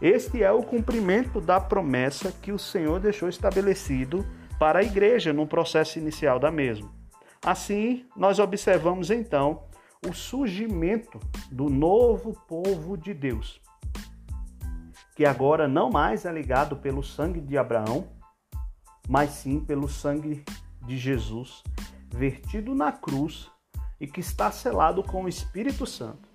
Este 0.00 0.42
é 0.42 0.52
o 0.52 0.62
cumprimento 0.62 1.40
da 1.40 1.58
promessa 1.58 2.30
que 2.42 2.52
o 2.52 2.58
Senhor 2.58 3.00
deixou 3.00 3.28
estabelecido 3.28 4.26
para 4.58 4.80
a 4.80 4.82
igreja 4.82 5.32
no 5.32 5.46
processo 5.46 5.98
inicial 5.98 6.38
da 6.38 6.50
mesma. 6.50 6.92
Assim, 7.44 8.04
nós 8.14 8.38
observamos 8.38 9.10
então 9.10 9.62
o 10.06 10.12
surgimento 10.12 11.18
do 11.50 11.70
novo 11.70 12.34
povo 12.46 12.96
de 12.98 13.14
Deus, 13.14 13.58
que 15.16 15.24
agora 15.24 15.66
não 15.66 15.88
mais 15.88 16.26
é 16.26 16.32
ligado 16.32 16.76
pelo 16.76 17.02
sangue 17.02 17.40
de 17.40 17.56
Abraão, 17.56 18.06
mas 19.08 19.30
sim 19.30 19.60
pelo 19.60 19.88
sangue 19.88 20.44
de 20.86 20.96
Jesus, 20.96 21.62
vertido 22.08 22.74
na 22.74 22.92
cruz 22.92 23.50
e 24.00 24.06
que 24.06 24.20
está 24.20 24.50
selado 24.50 25.02
com 25.02 25.24
o 25.24 25.28
Espírito 25.28 25.86
Santo. 25.86 26.28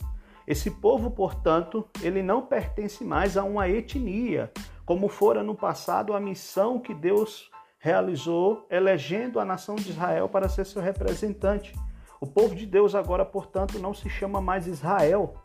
Esse 0.47 0.71
povo, 0.71 1.11
portanto, 1.11 1.87
ele 2.01 2.23
não 2.23 2.41
pertence 2.41 3.03
mais 3.03 3.37
a 3.37 3.43
uma 3.43 3.69
etnia, 3.69 4.51
como 4.85 5.07
fora 5.07 5.43
no 5.43 5.53
passado 5.53 6.13
a 6.13 6.19
missão 6.19 6.79
que 6.79 6.93
Deus 6.93 7.51
realizou 7.77 8.65
elegendo 8.69 9.39
a 9.39 9.45
nação 9.45 9.75
de 9.75 9.91
Israel 9.91 10.27
para 10.27 10.49
ser 10.49 10.65
seu 10.65 10.81
representante. 10.81 11.73
O 12.19 12.27
povo 12.27 12.55
de 12.55 12.65
Deus 12.65 12.95
agora, 12.95 13.23
portanto, 13.23 13.79
não 13.79 13.93
se 13.93 14.09
chama 14.09 14.41
mais 14.41 14.67
Israel, 14.67 15.35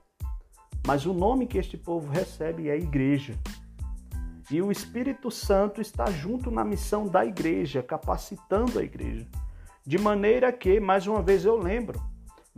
mas 0.86 1.06
o 1.06 1.12
nome 1.12 1.46
que 1.46 1.58
este 1.58 1.76
povo 1.76 2.10
recebe 2.10 2.68
é 2.68 2.76
igreja. 2.76 3.38
E 4.50 4.60
o 4.60 4.70
Espírito 4.70 5.30
Santo 5.30 5.80
está 5.80 6.10
junto 6.10 6.50
na 6.50 6.64
missão 6.64 7.06
da 7.06 7.24
igreja, 7.24 7.82
capacitando 7.82 8.78
a 8.78 8.82
igreja. 8.82 9.26
De 9.86 9.98
maneira 9.98 10.52
que, 10.52 10.78
mais 10.78 11.06
uma 11.06 11.22
vez 11.22 11.44
eu 11.44 11.56
lembro, 11.56 12.00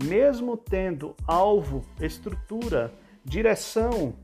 mesmo 0.02 0.56
tendo 0.56 1.14
alvo, 1.26 1.84
estrutura, 2.00 2.92
direção, 3.24 4.14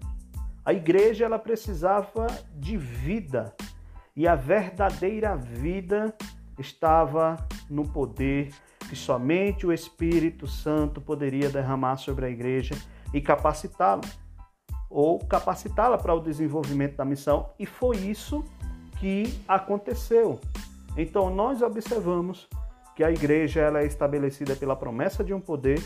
a 0.64 0.73
igreja 0.73 1.25
ela 1.25 1.38
precisava 1.38 2.26
de 2.54 2.76
vida. 2.76 3.54
E 4.14 4.28
a 4.28 4.35
verdadeira 4.35 5.37
vida 5.37 6.14
estava 6.59 7.37
no 7.71 7.88
poder 7.88 8.52
que 8.88 8.95
somente 8.95 9.66
o 9.66 9.73
Espírito 9.73 10.47
Santo 10.47 11.00
poderia 11.00 11.49
derramar 11.49 11.97
sobre 11.97 12.26
a 12.26 12.28
igreja 12.28 12.75
e 13.14 13.21
capacitá-la 13.21 14.02
ou 14.93 15.19
capacitá-la 15.19 15.97
para 15.97 16.15
o 16.15 16.21
desenvolvimento 16.21 16.97
da 16.97 17.05
missão, 17.05 17.51
e 17.59 17.67
foi 17.67 17.97
isso 17.97 18.45
que 19.01 19.39
aconteceu. 19.49 20.39
Então 20.97 21.35
nós 21.35 21.63
observamos 21.63 22.49
que 22.95 23.03
a 23.03 23.11
igreja 23.11 23.61
ela 23.61 23.81
é 23.81 23.87
estabelecida 23.87 24.55
pela 24.55 24.77
promessa 24.77 25.25
de 25.25 25.33
um 25.33 25.41
poder, 25.41 25.83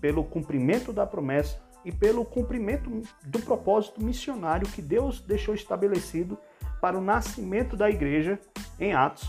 pelo 0.00 0.24
cumprimento 0.24 0.92
da 0.92 1.06
promessa 1.06 1.58
e 1.84 1.92
pelo 1.92 2.24
cumprimento 2.24 2.90
do 3.24 3.38
propósito 3.40 4.02
missionário 4.02 4.68
que 4.68 4.82
Deus 4.82 5.20
deixou 5.20 5.54
estabelecido 5.54 6.36
para 6.80 6.98
o 6.98 7.00
nascimento 7.00 7.76
da 7.76 7.88
igreja 7.88 8.38
em 8.78 8.92
Atos. 8.92 9.28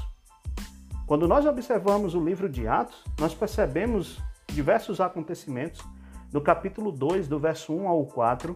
Quando 1.05 1.27
nós 1.27 1.45
observamos 1.45 2.13
o 2.13 2.23
livro 2.23 2.49
de 2.49 2.67
Atos, 2.67 3.03
nós 3.19 3.33
percebemos 3.33 4.19
diversos 4.47 4.99
acontecimentos 4.99 5.81
no 6.31 6.41
capítulo 6.41 6.91
2, 6.91 7.27
do 7.27 7.39
verso 7.39 7.73
1 7.73 7.87
ao 7.87 8.05
4, 8.05 8.55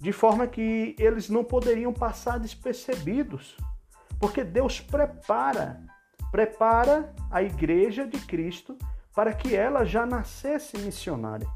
de 0.00 0.12
forma 0.12 0.46
que 0.46 0.96
eles 0.98 1.28
não 1.28 1.44
poderiam 1.44 1.92
passar 1.92 2.38
despercebidos, 2.38 3.56
porque 4.18 4.42
Deus 4.42 4.80
prepara, 4.80 5.82
prepara 6.32 7.14
a 7.30 7.42
igreja 7.42 8.06
de 8.06 8.18
Cristo 8.18 8.76
para 9.14 9.34
que 9.34 9.54
ela 9.54 9.84
já 9.84 10.06
nascesse 10.06 10.78
missionária. 10.78 11.46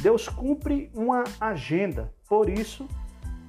Deus 0.00 0.28
cumpre 0.28 0.90
uma 0.94 1.24
agenda, 1.40 2.14
por 2.28 2.48
isso, 2.48 2.86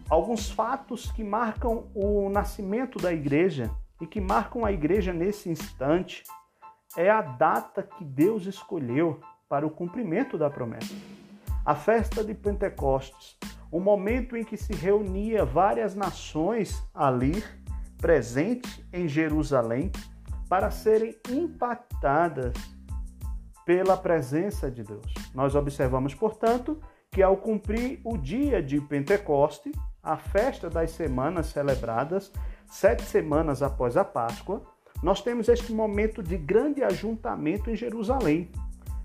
alguns 0.09 0.49
fatos 0.49 1.11
que 1.11 1.23
marcam 1.23 1.89
o 1.93 2.29
nascimento 2.29 2.97
da 2.97 3.13
igreja 3.13 3.69
e 4.01 4.07
que 4.07 4.19
marcam 4.19 4.65
a 4.65 4.71
igreja 4.71 5.13
nesse 5.13 5.49
instante 5.49 6.23
é 6.97 7.09
a 7.09 7.21
data 7.21 7.83
que 7.83 8.03
Deus 8.03 8.45
escolheu 8.45 9.21
para 9.47 9.65
o 9.65 9.69
cumprimento 9.69 10.37
da 10.37 10.49
promessa. 10.49 10.93
A 11.63 11.75
festa 11.75 12.23
de 12.23 12.33
Pentecostes, 12.33 13.37
o 13.71 13.79
momento 13.79 14.35
em 14.35 14.43
que 14.43 14.57
se 14.57 14.73
reunia 14.73 15.45
várias 15.45 15.95
nações 15.95 16.83
ali 16.93 17.43
presentes 17.97 18.83
em 18.91 19.07
Jerusalém 19.07 19.91
para 20.49 20.69
serem 20.69 21.15
impactadas 21.29 22.53
pela 23.65 23.95
presença 23.95 24.69
de 24.69 24.83
Deus. 24.83 25.13
Nós 25.33 25.55
observamos, 25.55 26.13
portanto, 26.13 26.79
que 27.09 27.21
ao 27.21 27.37
cumprir 27.37 28.01
o 28.03 28.17
dia 28.17 28.61
de 28.61 28.81
Pentecoste, 28.81 29.71
a 30.03 30.17
festa 30.17 30.69
das 30.69 30.91
semanas 30.91 31.47
celebradas 31.47 32.31
sete 32.65 33.03
semanas 33.03 33.61
após 33.61 33.97
a 33.97 34.03
Páscoa, 34.03 34.61
nós 35.03 35.21
temos 35.21 35.49
este 35.49 35.73
momento 35.73 36.23
de 36.23 36.37
grande 36.37 36.83
ajuntamento 36.83 37.69
em 37.69 37.75
Jerusalém, 37.75 38.51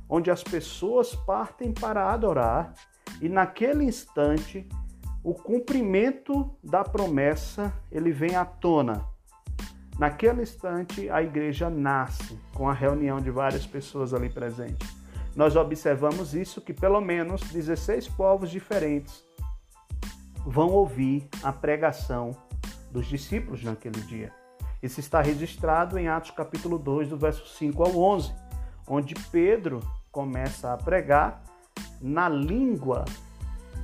onde 0.09 0.31
as 0.31 0.43
pessoas 0.43 1.15
partem 1.15 1.73
para 1.73 2.13
adorar 2.13 2.75
e 3.21 3.29
naquele 3.29 3.85
instante 3.85 4.69
o 5.23 5.35
cumprimento 5.35 6.57
da 6.63 6.85
promessa 6.85 7.73
ele 7.91 8.13
vem 8.13 8.37
à 8.37 8.45
tona. 8.45 9.05
Naquele 9.99 10.43
instante 10.43 11.09
a 11.11 11.23
igreja 11.23 11.71
nasce 11.71 12.39
com 12.55 12.69
a 12.69 12.73
reunião 12.73 13.21
de 13.21 13.31
várias 13.31 13.67
pessoas 13.67 14.13
ali 14.13 14.29
presentes. 14.29 14.95
Nós 15.35 15.57
observamos 15.57 16.35
isso 16.35 16.61
que 16.61 16.73
pelo 16.73 17.01
menos 17.01 17.41
16 17.43 18.09
povos 18.09 18.51
diferentes 18.51 19.25
vão 20.47 20.69
ouvir 20.69 21.29
a 21.43 21.53
pregação 21.53 22.31
dos 22.91 23.07
discípulos 23.07 23.65
naquele 23.65 24.01
dia. 24.03 24.33
Isso 24.83 25.01
está 25.01 25.21
registrado 25.21 25.99
em 25.99 26.09
Atos 26.09 26.31
capítulo 26.31 26.79
2, 26.79 27.09
do 27.09 27.17
verso 27.17 27.47
5 27.49 27.83
ao 27.83 27.99
11, 27.99 28.33
onde 28.87 29.15
Pedro 29.33 29.81
começa 30.13 30.73
a 30.73 30.77
pregar 30.77 31.43
na 32.01 32.29
língua 32.29 33.05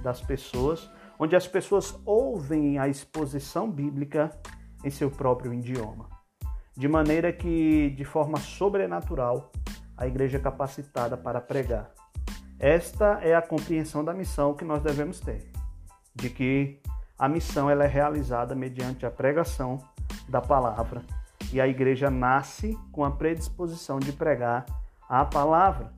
das 0.03 0.21
pessoas, 0.21 0.91
onde 1.19 1.37
as 1.37 1.47
pessoas 1.47 1.99
ouvem 2.05 2.79
a 2.79 2.89
exposição 2.89 3.71
bíblica 3.71 4.31
em 4.85 4.91
seu 4.91 5.11
próprio 5.11 5.53
idioma. 5.55 6.09
De 6.77 6.89
maneira 6.89 7.33
que, 7.33 7.91
de 7.91 8.05
forma 8.05 8.39
sobrenatural, 8.39 9.53
a 9.97 10.07
igreja 10.07 10.39
é 10.39 10.41
capacitada 10.41 11.17
para 11.17 11.41
pregar. 11.41 11.93
Esta 12.59 13.19
é 13.23 13.35
a 13.35 13.43
compreensão 13.43 14.05
da 14.05 14.15
missão 14.15 14.55
que 14.55 14.65
nós 14.65 14.83
devemos 14.83 15.21
ter, 15.21 15.51
de 16.15 16.31
que 16.31 16.81
a 17.19 17.29
missão 17.29 17.69
ela 17.69 17.85
é 17.85 17.89
realizada 17.89 18.55
mediante 18.55 19.05
a 19.05 19.11
pregação 19.11 19.79
da 20.29 20.41
palavra 20.41 21.03
e 21.53 21.61
a 21.61 21.69
igreja 21.69 22.11
nasce 22.11 22.77
com 22.91 23.05
a 23.05 23.11
predisposição 23.11 23.99
de 23.99 24.13
pregar 24.13 24.65
a 25.09 25.25
palavra. 25.25 25.93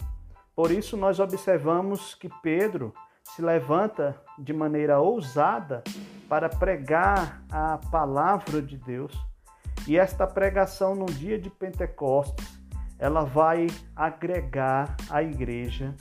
Por 0.54 0.70
isso, 0.70 0.96
nós 0.96 1.18
observamos 1.18 2.14
que 2.14 2.28
Pedro 2.42 2.94
se 3.24 3.42
levanta 3.42 4.20
de 4.38 4.52
maneira 4.52 5.00
ousada 5.00 5.82
para 6.28 6.48
pregar 6.48 7.42
a 7.50 7.78
palavra 7.90 8.62
de 8.62 8.76
Deus. 8.76 9.12
E 9.88 9.98
esta 9.98 10.26
pregação 10.26 10.94
no 10.94 11.06
dia 11.06 11.38
de 11.38 11.50
Pentecostes, 11.50 12.46
ela 12.98 13.24
vai 13.24 13.66
agregar 13.96 14.96
à 15.10 15.22
igreja 15.22 15.94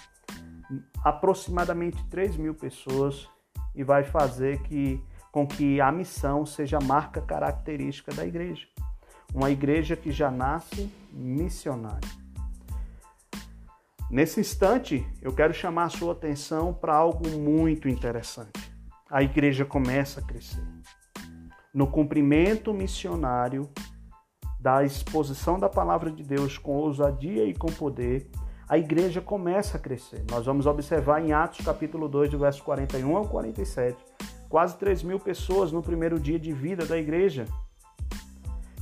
aproximadamente 1.03 2.03
3 2.05 2.37
mil 2.37 2.53
pessoas 2.53 3.27
e 3.75 3.83
vai 3.83 4.03
fazer 4.03 4.61
que, 4.61 5.03
com 5.31 5.47
que 5.47 5.81
a 5.81 5.91
missão 5.91 6.45
seja 6.45 6.77
a 6.77 6.83
marca 6.83 7.21
característica 7.21 8.13
da 8.13 8.25
igreja. 8.25 8.67
Uma 9.33 9.49
igreja 9.49 9.95
que 9.95 10.11
já 10.11 10.29
nasce 10.29 10.89
missionária. 11.11 12.22
Nesse 14.13 14.39
instante, 14.39 15.03
eu 15.23 15.33
quero 15.33 15.55
chamar 15.55 15.85
a 15.85 15.89
sua 15.89 16.11
atenção 16.13 16.71
para 16.71 16.93
algo 16.93 17.27
muito 17.29 17.89
interessante. 17.89 18.71
A 19.09 19.23
igreja 19.23 19.65
começa 19.65 20.19
a 20.19 20.23
crescer. 20.23 20.61
No 21.73 21.87
cumprimento 21.87 22.71
missionário 22.71 23.67
da 24.59 24.83
exposição 24.83 25.57
da 25.57 25.67
palavra 25.67 26.11
de 26.11 26.21
Deus 26.21 26.59
com 26.59 26.75
ousadia 26.75 27.43
e 27.45 27.55
com 27.55 27.73
poder, 27.73 28.29
a 28.69 28.77
igreja 28.77 29.19
começa 29.19 29.77
a 29.77 29.79
crescer. 29.79 30.23
Nós 30.29 30.45
vamos 30.45 30.67
observar 30.67 31.19
em 31.19 31.33
Atos 31.33 31.65
capítulo 31.65 32.07
2, 32.07 32.29
do 32.29 32.37
verso 32.37 32.63
41 32.63 33.17
ao 33.17 33.27
47, 33.27 33.97
quase 34.47 34.77
3 34.77 35.01
mil 35.01 35.19
pessoas 35.19 35.71
no 35.71 35.81
primeiro 35.81 36.19
dia 36.19 36.37
de 36.37 36.51
vida 36.51 36.85
da 36.85 36.99
igreja. 36.99 37.45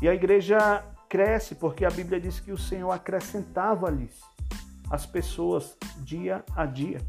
E 0.02 0.10
a 0.10 0.14
igreja 0.14 0.84
cresce 1.08 1.56
porque 1.56 1.86
a 1.86 1.90
Bíblia 1.90 2.20
diz 2.20 2.38
que 2.42 2.52
o 2.52 2.58
Senhor 2.58 2.92
acrescentava-lhes 2.92 4.30
as 4.92 5.06
pessoas 5.06 5.78
dia 6.00 6.44
a 6.56 6.66
dia. 6.66 7.00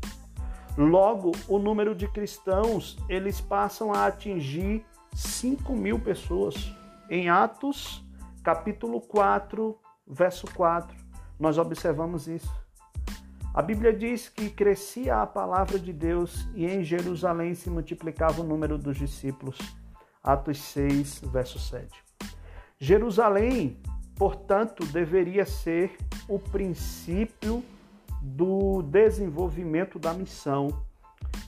Logo, 0.78 1.32
o 1.48 1.58
número 1.58 1.94
de 1.94 2.08
cristãos 2.08 2.96
eles 3.08 3.40
passam 3.40 3.92
a 3.92 4.06
atingir 4.06 4.86
5 5.12 5.74
mil 5.74 5.98
pessoas. 5.98 6.72
Em 7.10 7.28
Atos, 7.28 8.02
capítulo 8.42 9.00
4, 9.00 9.78
verso 10.06 10.46
4, 10.54 10.96
nós 11.38 11.58
observamos 11.58 12.26
isso. 12.26 12.50
A 13.52 13.60
Bíblia 13.60 13.92
diz 13.92 14.30
que 14.30 14.48
crescia 14.48 15.20
a 15.20 15.26
palavra 15.26 15.78
de 15.78 15.92
Deus 15.92 16.48
e 16.54 16.64
em 16.64 16.82
Jerusalém 16.82 17.54
se 17.54 17.68
multiplicava 17.68 18.40
o 18.40 18.44
número 18.44 18.78
dos 18.78 18.96
discípulos. 18.96 19.58
Atos 20.22 20.58
6, 20.58 21.20
verso 21.26 21.58
7. 21.58 21.86
Jerusalém, 22.78 23.78
portanto, 24.16 24.84
deveria 24.86 25.44
ser 25.44 25.96
o 26.28 26.38
princípio 26.38 27.62
do 28.20 28.82
desenvolvimento 28.82 29.98
da 29.98 30.12
missão 30.14 30.68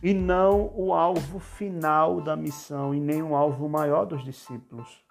e 0.03 0.13
não 0.13 0.73
o 0.75 0.93
alvo 0.93 1.39
final 1.39 2.21
da 2.21 2.37
missão 2.37 2.95
e 2.95 3.01
nem 3.01 3.23
o 3.23 3.35
alvo 3.35 3.69
maior 3.69 4.05
dos 4.05 4.25
discípulos. 4.25 5.03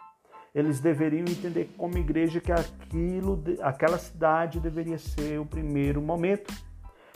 Eles 0.53 0.79
deveriam 0.79 1.25
entender 1.25 1.73
como 1.77 1.97
igreja 1.97 2.39
que 2.39 2.51
aquilo, 2.51 3.43
aquela 3.61 3.97
cidade 3.97 4.59
deveria 4.59 4.97
ser 4.97 5.39
o 5.39 5.45
primeiro 5.45 6.01
momento 6.01 6.53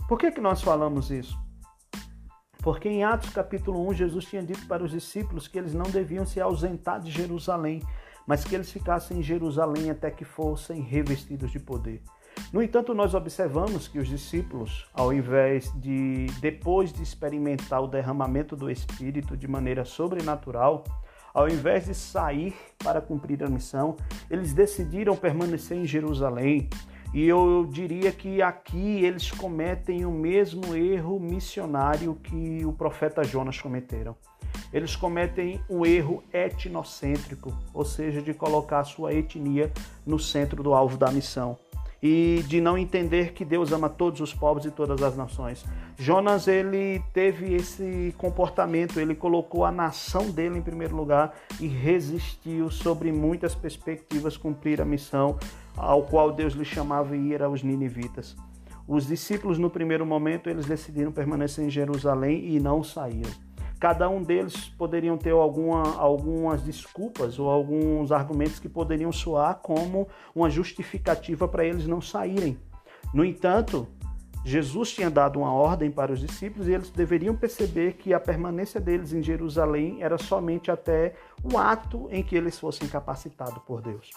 por 0.07 0.17
que, 0.17 0.31
que 0.31 0.39
nós 0.39 0.61
falamos 0.61 1.11
isso? 1.11 1.37
Porque 2.59 2.87
em 2.87 3.03
Atos 3.03 3.29
capítulo 3.29 3.85
1, 3.89 3.93
Jesus 3.93 4.23
tinha 4.25 4.41
dito 4.41 4.65
para 4.65 4.81
os 4.81 4.91
discípulos 4.91 5.49
que 5.49 5.57
eles 5.57 5.73
não 5.73 5.89
deviam 5.89 6.25
se 6.25 6.39
ausentar 6.39 7.01
de 7.01 7.11
Jerusalém, 7.11 7.83
mas 8.27 8.43
que 8.43 8.53
eles 8.53 8.69
ficassem 8.69 9.19
em 9.19 9.23
Jerusalém 9.23 9.89
até 9.89 10.11
que 10.11 10.25
fossem 10.25 10.81
revestidos 10.81 11.49
de 11.49 11.59
poder. 11.59 12.03
No 12.53 12.61
entanto, 12.61 12.93
nós 12.93 13.15
observamos 13.15 13.87
que 13.87 13.97
os 13.97 14.07
discípulos, 14.07 14.87
ao 14.93 15.11
invés 15.11 15.71
de, 15.81 16.27
depois 16.39 16.93
de 16.93 17.01
experimentar 17.01 17.81
o 17.81 17.87
derramamento 17.87 18.55
do 18.55 18.69
Espírito 18.69 19.35
de 19.35 19.47
maneira 19.47 19.83
sobrenatural, 19.83 20.83
ao 21.33 21.47
invés 21.47 21.85
de 21.85 21.95
sair 21.95 22.55
para 22.77 23.01
cumprir 23.01 23.43
a 23.43 23.49
missão, 23.49 23.95
eles 24.29 24.53
decidiram 24.53 25.15
permanecer 25.15 25.77
em 25.77 25.85
Jerusalém, 25.85 26.69
e 27.13 27.23
eu 27.23 27.67
diria 27.71 28.11
que 28.11 28.41
aqui 28.41 29.03
eles 29.03 29.31
cometem 29.31 30.05
o 30.05 30.11
mesmo 30.11 30.75
erro 30.75 31.19
missionário 31.19 32.15
que 32.15 32.65
o 32.65 32.73
profeta 32.73 33.23
Jonas 33.23 33.59
cometeram. 33.59 34.15
Eles 34.73 34.95
cometem 34.95 35.61
um 35.69 35.85
erro 35.85 36.23
etnocêntrico, 36.33 37.57
ou 37.73 37.85
seja, 37.85 38.21
de 38.21 38.33
colocar 38.33 38.79
a 38.79 38.83
sua 38.83 39.13
etnia 39.13 39.71
no 40.05 40.19
centro 40.19 40.61
do 40.61 40.73
alvo 40.73 40.97
da 40.97 41.11
missão 41.11 41.57
e 42.01 42.43
de 42.47 42.61
não 42.61 42.77
entender 42.77 43.33
que 43.33 43.43
Deus 43.43 43.71
ama 43.71 43.89
todos 43.89 44.21
os 44.21 44.33
povos 44.33 44.65
e 44.65 44.71
todas 44.71 45.01
as 45.01 45.15
nações. 45.15 45.65
Jonas 45.97 46.47
ele 46.47 47.01
teve 47.11 47.55
esse 47.55 48.13
comportamento, 48.17 48.99
ele 48.99 49.15
colocou 49.15 49.65
a 49.65 49.71
nação 49.71 50.29
dele 50.29 50.59
em 50.59 50.61
primeiro 50.61 50.95
lugar 50.95 51.33
e 51.59 51.67
resistiu 51.67 52.69
sobre 52.69 53.11
muitas 53.11 53.55
perspectivas 53.55 54.37
cumprir 54.37 54.79
a 54.79 54.85
missão 54.85 55.37
ao 55.77 56.03
qual 56.03 56.31
Deus 56.31 56.53
lhe 56.53 56.65
chamava 56.65 57.15
e 57.15 57.31
ir 57.31 57.43
aos 57.43 57.63
ninivitas. 57.63 58.35
Os 58.87 59.05
discípulos 59.05 59.59
no 59.59 59.69
primeiro 59.69 60.05
momento 60.05 60.49
eles 60.49 60.65
decidiram 60.65 61.11
permanecer 61.11 61.65
em 61.65 61.69
Jerusalém 61.69 62.55
e 62.55 62.59
não 62.59 62.83
saíram. 62.83 63.31
Cada 63.79 64.09
um 64.09 64.23
deles 64.23 64.69
poderiam 64.69 65.17
ter 65.17 65.31
alguma, 65.31 65.95
algumas 65.97 66.63
desculpas 66.63 67.37
ou 67.37 67.47
alguns 67.47 68.11
argumentos 68.11 68.59
que 68.59 68.67
poderiam 68.67 69.11
soar 69.11 69.59
como 69.61 70.07
uma 70.33 70.49
justificativa 70.49 71.47
para 71.47 71.63
eles 71.63 71.85
não 71.85 72.01
saírem. 72.01 72.57
No 73.13 73.23
entanto, 73.23 73.87
Jesus 74.43 74.93
tinha 74.93 75.11
dado 75.11 75.39
uma 75.39 75.51
ordem 75.51 75.91
para 75.91 76.11
os 76.11 76.19
discípulos 76.19 76.67
e 76.67 76.73
eles 76.73 76.89
deveriam 76.89 77.35
perceber 77.35 77.93
que 77.93 78.13
a 78.13 78.19
permanência 78.19 78.79
deles 78.79 79.13
em 79.13 79.21
Jerusalém 79.21 80.01
era 80.01 80.17
somente 80.17 80.71
até 80.71 81.13
o 81.43 81.57
ato 81.57 82.07
em 82.09 82.23
que 82.23 82.35
eles 82.35 82.57
fossem 82.57 82.87
capacitados 82.87 83.61
por 83.63 83.81
Deus. 83.81 84.09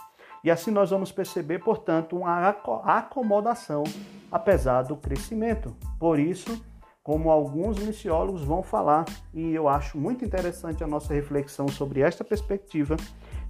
E 0.42 0.50
assim 0.50 0.70
nós 0.70 0.90
vamos 0.90 1.12
perceber, 1.12 1.58
portanto, 1.58 2.16
uma 2.16 2.48
acomodação 2.84 3.84
apesar 4.30 4.82
do 4.82 4.96
crescimento. 4.96 5.76
Por 5.98 6.18
isso, 6.18 6.64
como 7.02 7.30
alguns 7.30 7.78
missiólogos 7.78 8.42
vão 8.44 8.62
falar, 8.62 9.04
e 9.34 9.52
eu 9.54 9.68
acho 9.68 9.98
muito 9.98 10.24
interessante 10.24 10.84
a 10.84 10.86
nossa 10.86 11.12
reflexão 11.12 11.68
sobre 11.68 12.00
esta 12.00 12.24
perspectiva, 12.24 12.96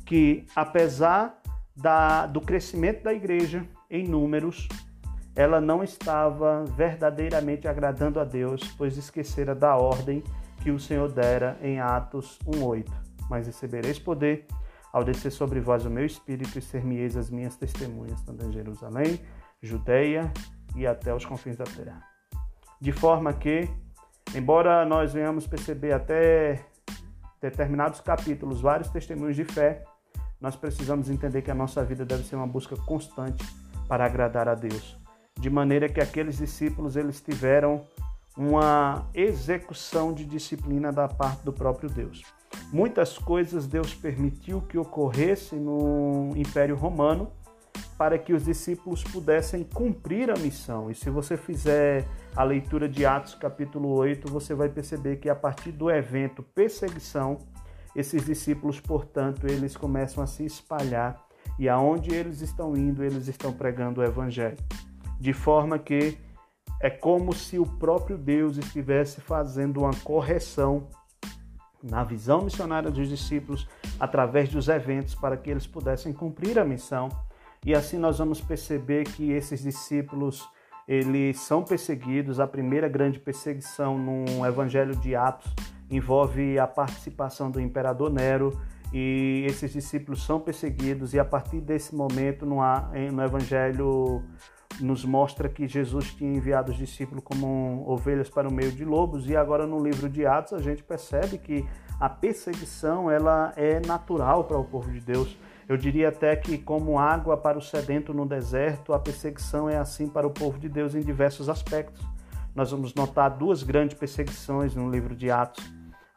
que 0.04 0.46
apesar 0.56 1.40
da, 1.76 2.26
do 2.26 2.40
crescimento 2.40 3.02
da 3.02 3.12
igreja 3.12 3.64
em 3.88 4.06
números, 4.06 4.68
ela 5.34 5.60
não 5.60 5.82
estava 5.82 6.64
verdadeiramente 6.64 7.68
agradando 7.68 8.18
a 8.18 8.24
Deus, 8.24 8.62
pois 8.76 8.96
esquecera 8.96 9.54
da 9.54 9.76
ordem 9.76 10.22
que 10.62 10.70
o 10.70 10.78
Senhor 10.78 11.10
dera 11.10 11.56
em 11.62 11.80
Atos 11.80 12.38
1:8. 12.46 12.90
Mas 13.28 13.46
recebereis 13.46 13.98
poder 13.98 14.46
ao 14.92 15.04
descer 15.04 15.30
sobre 15.30 15.60
vós 15.60 15.84
o 15.84 15.90
meu 15.90 16.04
espírito 16.04 16.58
e 16.58 16.62
ser-me-eis 16.62 17.16
as 17.16 17.30
minhas 17.30 17.56
testemunhas, 17.56 18.22
tanto 18.22 18.44
em 18.44 18.52
Jerusalém, 18.52 19.20
Judeia 19.62 20.32
e 20.74 20.86
até 20.86 21.14
os 21.14 21.24
confins 21.24 21.56
da 21.56 21.64
terra 21.64 22.10
de 22.80 22.92
forma 22.92 23.32
que, 23.32 23.68
embora 24.34 24.86
nós 24.86 25.12
venhamos 25.12 25.46
perceber 25.46 25.92
até 25.92 26.64
determinados 27.40 28.00
capítulos 28.00 28.60
vários 28.60 28.88
testemunhos 28.88 29.36
de 29.36 29.44
fé, 29.44 29.84
nós 30.40 30.56
precisamos 30.56 31.10
entender 31.10 31.42
que 31.42 31.50
a 31.50 31.54
nossa 31.54 31.84
vida 31.84 32.04
deve 32.04 32.24
ser 32.24 32.36
uma 32.36 32.46
busca 32.46 32.74
constante 32.76 33.44
para 33.86 34.06
agradar 34.06 34.48
a 34.48 34.54
Deus, 34.54 34.98
de 35.38 35.50
maneira 35.50 35.88
que 35.88 36.00
aqueles 36.00 36.38
discípulos 36.38 36.96
eles 36.96 37.20
tiveram 37.20 37.86
uma 38.36 39.06
execução 39.12 40.14
de 40.14 40.24
disciplina 40.24 40.90
da 40.90 41.06
parte 41.06 41.44
do 41.44 41.52
próprio 41.52 41.90
Deus. 41.90 42.22
Muitas 42.72 43.18
coisas 43.18 43.66
Deus 43.66 43.94
permitiu 43.94 44.60
que 44.62 44.78
ocorressem 44.78 45.58
no 45.58 46.32
Império 46.36 46.76
Romano 46.76 47.30
para 47.98 48.16
que 48.16 48.32
os 48.32 48.44
discípulos 48.44 49.04
pudessem 49.04 49.62
cumprir 49.62 50.30
a 50.30 50.34
missão. 50.38 50.90
E 50.90 50.94
se 50.94 51.10
você 51.10 51.36
fizer 51.36 52.06
a 52.34 52.42
leitura 52.42 52.88
de 52.88 53.04
Atos 53.04 53.34
capítulo 53.34 53.90
8, 53.90 54.30
você 54.30 54.54
vai 54.54 54.68
perceber 54.68 55.16
que 55.16 55.28
a 55.28 55.34
partir 55.34 55.72
do 55.72 55.90
evento 55.90 56.42
perseguição, 56.42 57.36
esses 57.94 58.24
discípulos, 58.24 58.80
portanto, 58.80 59.46
eles 59.46 59.76
começam 59.76 60.22
a 60.22 60.26
se 60.26 60.46
espalhar 60.46 61.22
e 61.58 61.68
aonde 61.68 62.14
eles 62.14 62.40
estão 62.40 62.76
indo, 62.76 63.04
eles 63.04 63.28
estão 63.28 63.52
pregando 63.52 64.00
o 64.00 64.04
evangelho. 64.04 64.56
De 65.18 65.32
forma 65.32 65.78
que 65.78 66.16
é 66.80 66.88
como 66.88 67.34
se 67.34 67.58
o 67.58 67.66
próprio 67.66 68.16
Deus 68.16 68.56
estivesse 68.56 69.20
fazendo 69.20 69.80
uma 69.80 69.94
correção 70.02 70.88
na 71.82 72.04
visão 72.04 72.42
missionária 72.42 72.90
dos 72.90 73.08
discípulos 73.08 73.66
através 73.98 74.48
dos 74.48 74.68
eventos 74.68 75.14
para 75.14 75.36
que 75.36 75.50
eles 75.50 75.66
pudessem 75.66 76.12
cumprir 76.12 76.58
a 76.58 76.64
missão. 76.64 77.08
E 77.64 77.74
assim 77.74 77.98
nós 77.98 78.18
vamos 78.18 78.40
perceber 78.40 79.04
que 79.04 79.32
esses 79.32 79.62
discípulos 79.62 80.48
eles 80.88 81.38
são 81.40 81.62
perseguidos. 81.62 82.40
A 82.40 82.46
primeira 82.46 82.88
grande 82.88 83.18
perseguição 83.18 83.98
no 83.98 84.46
Evangelho 84.46 84.96
de 84.96 85.14
Atos 85.14 85.54
envolve 85.90 86.58
a 86.58 86.66
participação 86.66 87.50
do 87.50 87.60
imperador 87.60 88.10
Nero 88.10 88.58
e 88.92 89.44
esses 89.46 89.72
discípulos 89.72 90.24
são 90.24 90.40
perseguidos 90.40 91.14
e 91.14 91.18
a 91.20 91.24
partir 91.24 91.60
desse 91.60 91.94
momento 91.94 92.44
no, 92.44 92.56
no 93.12 93.22
Evangelho 93.22 94.22
nos 94.80 95.04
mostra 95.04 95.48
que 95.48 95.68
Jesus 95.68 96.12
tinha 96.14 96.32
enviado 96.32 96.72
os 96.72 96.78
discípulos 96.78 97.22
como 97.24 97.84
ovelhas 97.86 98.28
para 98.28 98.48
o 98.48 98.52
meio 98.52 98.72
de 98.72 98.84
lobos 98.84 99.28
e 99.28 99.36
agora 99.36 99.66
no 99.66 99.82
livro 99.82 100.08
de 100.08 100.26
Atos 100.26 100.52
a 100.52 100.58
gente 100.60 100.82
percebe 100.82 101.38
que 101.38 101.66
a 101.98 102.08
perseguição 102.08 103.10
ela 103.10 103.52
é 103.56 103.78
natural 103.86 104.44
para 104.44 104.58
o 104.58 104.64
povo 104.64 104.90
de 104.90 105.00
Deus. 105.00 105.36
Eu 105.68 105.76
diria 105.76 106.08
até 106.08 106.34
que, 106.34 106.58
como 106.58 106.98
água 106.98 107.36
para 107.36 107.58
o 107.58 107.62
sedento 107.62 108.12
no 108.12 108.26
deserto, 108.26 108.92
a 108.92 108.98
perseguição 108.98 109.68
é 109.68 109.76
assim 109.76 110.08
para 110.08 110.26
o 110.26 110.30
povo 110.30 110.58
de 110.58 110.68
Deus 110.68 110.94
em 110.94 111.00
diversos 111.00 111.48
aspectos. 111.48 112.04
Nós 112.54 112.70
vamos 112.72 112.94
notar 112.94 113.30
duas 113.30 113.62
grandes 113.62 113.96
perseguições 113.96 114.74
no 114.74 114.90
livro 114.90 115.14
de 115.14 115.30
Atos: 115.30 115.64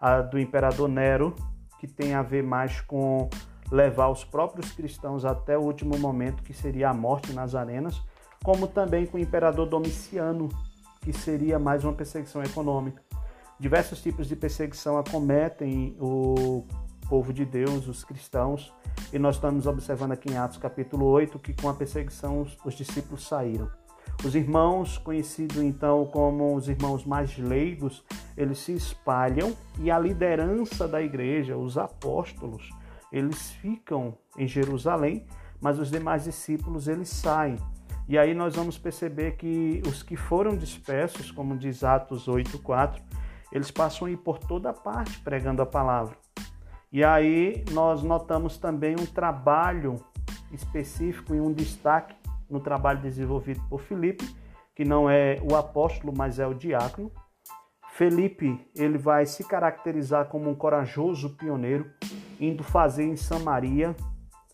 a 0.02 0.22
do 0.22 0.40
imperador 0.40 0.90
Nero, 0.90 1.36
que 1.80 1.88
tem 1.88 2.16
a 2.16 2.22
ver 2.22 2.42
mais 2.42 2.82
com 2.82 3.30
levar 3.72 4.10
os 4.10 4.24
próprios 4.24 4.72
cristãos 4.72 5.26
até 5.26 5.58
o 5.58 5.62
último 5.62 5.98
momento, 5.98 6.44
que 6.44 6.54
seria 6.54 6.90
a 6.90 6.94
morte 6.94 7.34
nas 7.34 7.56
arenas, 7.56 8.02
como 8.44 8.68
também 8.68 9.06
com 9.06 9.18
o 9.18 9.20
imperador 9.20 9.68
Domiciano, 9.68 10.50
que 11.02 11.14
seria 11.14 11.58
mais 11.58 11.84
uma 11.84 11.94
perseguição 11.94 12.44
econômica. 12.44 13.02
Diversos 13.60 14.02
tipos 14.02 14.28
de 14.28 14.36
perseguição 14.36 14.98
acometem 14.98 15.96
o 16.00 16.66
povo 17.08 17.32
de 17.32 17.46
Deus, 17.46 17.88
os 17.88 18.04
cristãos, 18.04 18.74
e 19.12 19.18
nós 19.18 19.36
estamos 19.36 19.66
observando 19.66 20.12
aqui 20.12 20.30
em 20.32 20.38
Atos 20.38 20.58
capítulo 20.58 21.06
8 21.06 21.40
que 21.40 21.54
com 21.54 21.70
a 21.70 21.74
perseguição 21.74 22.42
os, 22.42 22.58
os 22.66 22.74
discípulos 22.74 23.26
saíram. 23.26 23.70
Os 24.24 24.36
irmãos, 24.36 24.98
conhecidos 24.98 25.58
então 25.58 26.06
como 26.06 26.56
os 26.56 26.68
irmãos 26.68 27.06
mais 27.06 27.38
leigos, 27.38 28.04
eles 28.38 28.60
se 28.60 28.74
espalham 28.74 29.56
e 29.80 29.90
a 29.90 29.98
liderança 29.98 30.88
da 30.88 31.02
igreja, 31.02 31.58
os 31.58 31.78
apóstolos, 31.78 32.70
eles 33.12 33.52
ficam 33.52 34.18
em 34.38 34.48
Jerusalém, 34.48 35.26
mas 35.62 35.80
os 35.80 35.90
demais 35.90 36.24
discípulos 36.24 36.88
eles 36.88 37.10
saem. 37.10 37.58
E 38.08 38.18
aí 38.18 38.34
nós 38.34 38.56
vamos 38.56 38.78
perceber 38.78 39.38
que 39.38 39.82
os 39.88 40.04
que 40.04 40.16
foram 40.16 40.58
dispersos, 40.58 41.32
como 41.32 41.58
diz 41.58 41.84
Atos 41.84 42.28
8:4, 42.28 43.02
eles 43.52 43.72
passam 43.72 44.08
a 44.08 44.12
ir 44.12 44.18
por 44.18 44.40
toda 44.40 44.74
parte 44.74 45.20
pregando 45.22 45.62
a 45.62 45.66
palavra. 45.66 46.18
E 46.92 47.04
aí 47.04 47.64
nós 47.72 48.04
notamos 48.04 48.58
também 48.58 48.96
um 49.00 49.06
trabalho 49.06 49.96
específico 50.52 51.34
e 51.34 51.40
um 51.40 51.52
destaque, 51.52 52.16
no 52.50 52.60
trabalho 52.60 53.02
desenvolvido 53.02 53.62
por 53.70 53.82
Filipe, 53.82 54.28
que 54.76 54.84
não 54.84 55.10
é 55.10 55.40
o 55.42 55.56
apóstolo, 55.56 56.14
mas 56.16 56.40
é 56.40 56.46
o 56.46 56.54
diácono. 56.54 57.12
Felipe, 57.94 58.60
ele 58.76 58.98
vai 58.98 59.26
se 59.26 59.44
caracterizar 59.44 60.26
como 60.26 60.50
um 60.50 60.56
corajoso 60.56 61.36
pioneiro, 61.36 61.92
indo 62.40 62.64
fazer 62.64 63.04
em 63.04 63.16
Samaria 63.16 63.96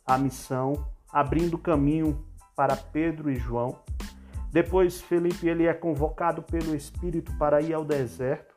a 0.05 0.17
missão, 0.17 0.73
abrindo 1.11 1.57
caminho 1.57 2.25
para 2.59 2.75
Pedro 2.75 3.31
e 3.31 3.37
João. 3.37 3.79
Depois 4.51 4.99
Felipe 4.99 5.47
ele 5.47 5.65
é 5.65 5.73
convocado 5.73 6.43
pelo 6.43 6.75
Espírito 6.75 7.31
para 7.37 7.61
ir 7.61 7.73
ao 7.73 7.85
deserto. 7.85 8.53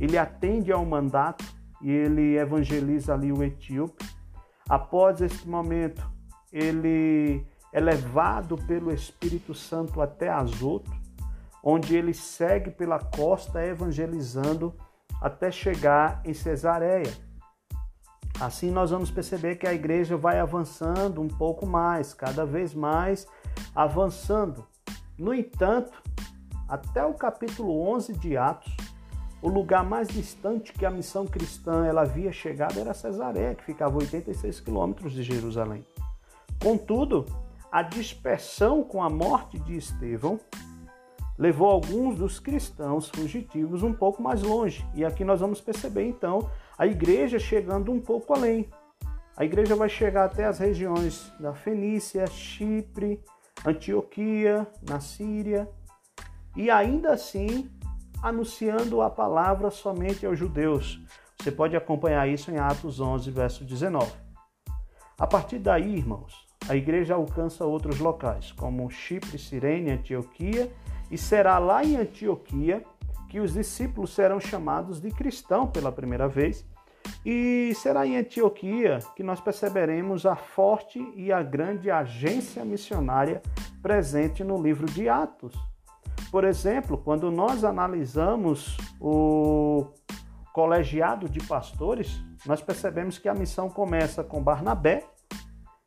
Ele 0.00 0.18
atende 0.18 0.72
ao 0.72 0.84
mandato 0.84 1.44
e 1.80 1.88
ele 1.88 2.36
evangeliza 2.36 3.14
ali 3.14 3.30
o 3.30 3.44
etíope. 3.44 4.04
Após 4.68 5.20
este 5.20 5.48
momento, 5.48 6.10
ele 6.52 7.46
é 7.72 7.78
levado 7.78 8.56
pelo 8.66 8.92
Espírito 8.92 9.54
Santo 9.54 10.02
até 10.02 10.28
Azoto, 10.28 10.90
onde 11.62 11.94
ele 11.96 12.14
segue 12.14 12.72
pela 12.72 12.98
costa 12.98 13.64
evangelizando 13.64 14.74
até 15.22 15.52
chegar 15.52 16.20
em 16.24 16.34
Cesareia. 16.34 17.14
Assim 18.40 18.70
nós 18.70 18.90
vamos 18.90 19.10
perceber 19.10 19.56
que 19.56 19.66
a 19.66 19.72
igreja 19.72 20.16
vai 20.16 20.38
avançando 20.38 21.22
um 21.22 21.28
pouco 21.28 21.64
mais, 21.64 22.12
cada 22.12 22.44
vez 22.44 22.74
mais 22.74 23.26
avançando. 23.74 24.66
No 25.18 25.32
entanto, 25.32 26.02
até 26.68 27.04
o 27.04 27.14
capítulo 27.14 27.80
11 27.88 28.12
de 28.12 28.36
Atos, 28.36 28.76
o 29.40 29.48
lugar 29.48 29.84
mais 29.84 30.08
distante 30.08 30.72
que 30.72 30.84
a 30.84 30.90
missão 30.90 31.26
cristã 31.26 31.86
ela 31.86 32.02
havia 32.02 32.30
chegado 32.30 32.78
era 32.78 32.92
Cesareia, 32.92 33.54
que 33.54 33.64
ficava 33.64 33.94
a 33.94 33.98
86 33.98 34.60
quilômetros 34.60 35.12
de 35.12 35.22
Jerusalém. 35.22 35.86
Contudo, 36.62 37.24
a 37.72 37.82
dispersão 37.82 38.82
com 38.82 39.02
a 39.02 39.08
morte 39.08 39.58
de 39.58 39.76
Estevão 39.76 40.38
levou 41.38 41.70
alguns 41.70 42.16
dos 42.16 42.38
cristãos 42.38 43.08
fugitivos 43.08 43.82
um 43.82 43.92
pouco 43.92 44.22
mais 44.22 44.42
longe. 44.42 44.86
E 44.94 45.04
aqui 45.04 45.24
nós 45.24 45.40
vamos 45.40 45.60
perceber 45.60 46.06
então 46.06 46.50
a 46.78 46.86
igreja 46.86 47.38
chegando 47.38 47.90
um 47.92 48.00
pouco 48.00 48.34
além. 48.34 48.68
A 49.36 49.44
igreja 49.44 49.76
vai 49.76 49.88
chegar 49.88 50.24
até 50.24 50.46
as 50.46 50.58
regiões 50.58 51.32
da 51.38 51.54
Fenícia, 51.54 52.26
Chipre, 52.26 53.22
Antioquia, 53.64 54.66
na 54.88 55.00
Síria, 55.00 55.68
e 56.56 56.70
ainda 56.70 57.12
assim 57.12 57.70
anunciando 58.22 59.02
a 59.02 59.10
palavra 59.10 59.70
somente 59.70 60.24
aos 60.24 60.38
judeus. 60.38 61.00
Você 61.38 61.50
pode 61.50 61.76
acompanhar 61.76 62.28
isso 62.28 62.50
em 62.50 62.58
Atos 62.58 62.98
11, 62.98 63.30
verso 63.30 63.64
19. 63.64 64.10
A 65.18 65.26
partir 65.26 65.58
daí, 65.58 65.96
irmãos, 65.96 66.46
a 66.68 66.74
igreja 66.74 67.14
alcança 67.14 67.64
outros 67.64 67.98
locais, 67.98 68.52
como 68.52 68.90
Chipre, 68.90 69.38
Cirene, 69.38 69.90
Antioquia, 69.90 70.72
e 71.10 71.16
será 71.16 71.58
lá 71.58 71.84
em 71.84 71.96
Antioquia 71.96 72.82
que 73.36 73.40
os 73.40 73.52
discípulos 73.52 74.14
serão 74.14 74.40
chamados 74.40 74.98
de 74.98 75.10
cristão 75.10 75.66
pela 75.66 75.92
primeira 75.92 76.26
vez. 76.26 76.64
E 77.22 77.70
será 77.74 78.06
em 78.06 78.16
Antioquia 78.16 78.98
que 79.14 79.22
nós 79.22 79.42
perceberemos 79.42 80.24
a 80.24 80.34
forte 80.34 80.98
e 81.14 81.30
a 81.30 81.42
grande 81.42 81.90
agência 81.90 82.64
missionária 82.64 83.42
presente 83.82 84.42
no 84.42 84.56
livro 84.56 84.86
de 84.86 85.06
Atos. 85.06 85.52
Por 86.30 86.44
exemplo, 86.44 86.96
quando 86.96 87.30
nós 87.30 87.62
analisamos 87.62 88.74
o 88.98 89.84
colegiado 90.54 91.28
de 91.28 91.40
pastores, 91.40 92.18
nós 92.46 92.62
percebemos 92.62 93.18
que 93.18 93.28
a 93.28 93.34
missão 93.34 93.68
começa 93.68 94.24
com 94.24 94.42
Barnabé, 94.42 95.04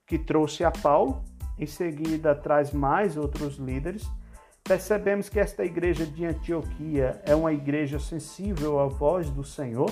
que 0.06 0.20
trouxe 0.20 0.64
a 0.64 0.70
Paulo, 0.70 1.24
em 1.58 1.66
seguida 1.66 2.36
traz 2.36 2.72
mais 2.72 3.18
outros 3.18 3.58
líderes. 3.58 4.08
Percebemos 4.70 5.30
que 5.30 5.40
esta 5.40 5.66
igreja 5.66 6.06
de 6.06 6.24
Antioquia 6.24 7.20
é 7.26 7.34
uma 7.34 7.52
igreja 7.52 7.98
sensível 7.98 8.80
à 8.80 8.86
voz 8.86 9.28
do 9.28 9.44
Senhor, 9.44 9.92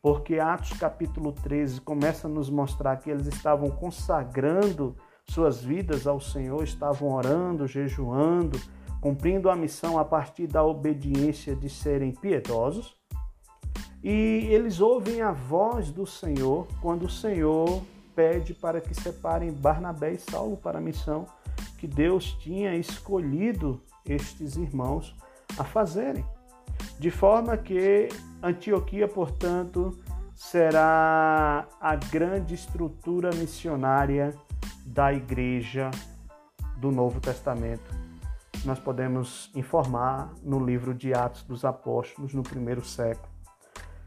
porque 0.00 0.38
Atos 0.38 0.78
capítulo 0.78 1.32
13 1.32 1.80
começa 1.80 2.28
a 2.28 2.30
nos 2.30 2.48
mostrar 2.48 2.98
que 2.98 3.10
eles 3.10 3.26
estavam 3.26 3.68
consagrando 3.68 4.94
suas 5.28 5.60
vidas 5.64 6.06
ao 6.06 6.20
Senhor, 6.20 6.62
estavam 6.62 7.08
orando, 7.08 7.66
jejuando, 7.66 8.60
cumprindo 9.00 9.50
a 9.50 9.56
missão 9.56 9.98
a 9.98 10.04
partir 10.04 10.46
da 10.46 10.62
obediência 10.62 11.56
de 11.56 11.68
serem 11.68 12.12
piedosos. 12.12 12.96
E 14.04 14.46
eles 14.52 14.78
ouvem 14.80 15.20
a 15.20 15.32
voz 15.32 15.90
do 15.90 16.06
Senhor 16.06 16.68
quando 16.80 17.06
o 17.06 17.10
Senhor 17.10 17.82
pede 18.14 18.54
para 18.54 18.80
que 18.80 18.94
separem 18.94 19.50
Barnabé 19.50 20.12
e 20.12 20.18
Saulo 20.18 20.56
para 20.56 20.78
a 20.78 20.80
missão 20.80 21.26
que 21.76 21.88
Deus 21.88 22.34
tinha 22.34 22.76
escolhido 22.76 23.82
estes 24.06 24.56
irmãos 24.56 25.16
a 25.58 25.64
fazerem. 25.64 26.24
De 26.98 27.10
forma 27.10 27.56
que 27.56 28.08
Antioquia, 28.42 29.06
portanto, 29.06 29.98
será 30.34 31.66
a 31.80 31.94
grande 31.94 32.54
estrutura 32.54 33.30
missionária 33.34 34.34
da 34.84 35.12
igreja 35.12 35.90
do 36.76 36.90
Novo 36.90 37.20
Testamento. 37.20 37.94
Nós 38.64 38.78
podemos 38.78 39.50
informar 39.54 40.32
no 40.42 40.64
livro 40.64 40.94
de 40.94 41.14
Atos 41.14 41.42
dos 41.42 41.64
Apóstolos, 41.64 42.34
no 42.34 42.42
primeiro 42.42 42.84
século. 42.84 43.30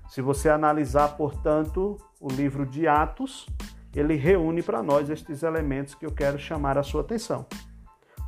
Se 0.09 0.21
você 0.21 0.49
analisar, 0.49 1.17
portanto, 1.17 1.97
o 2.19 2.29
livro 2.29 2.65
de 2.65 2.87
Atos, 2.87 3.47
ele 3.93 4.15
reúne 4.15 4.61
para 4.61 4.83
nós 4.83 5.09
estes 5.09 5.43
elementos 5.43 5.95
que 5.95 6.05
eu 6.05 6.11
quero 6.11 6.37
chamar 6.37 6.77
a 6.77 6.83
sua 6.83 7.01
atenção. 7.01 7.45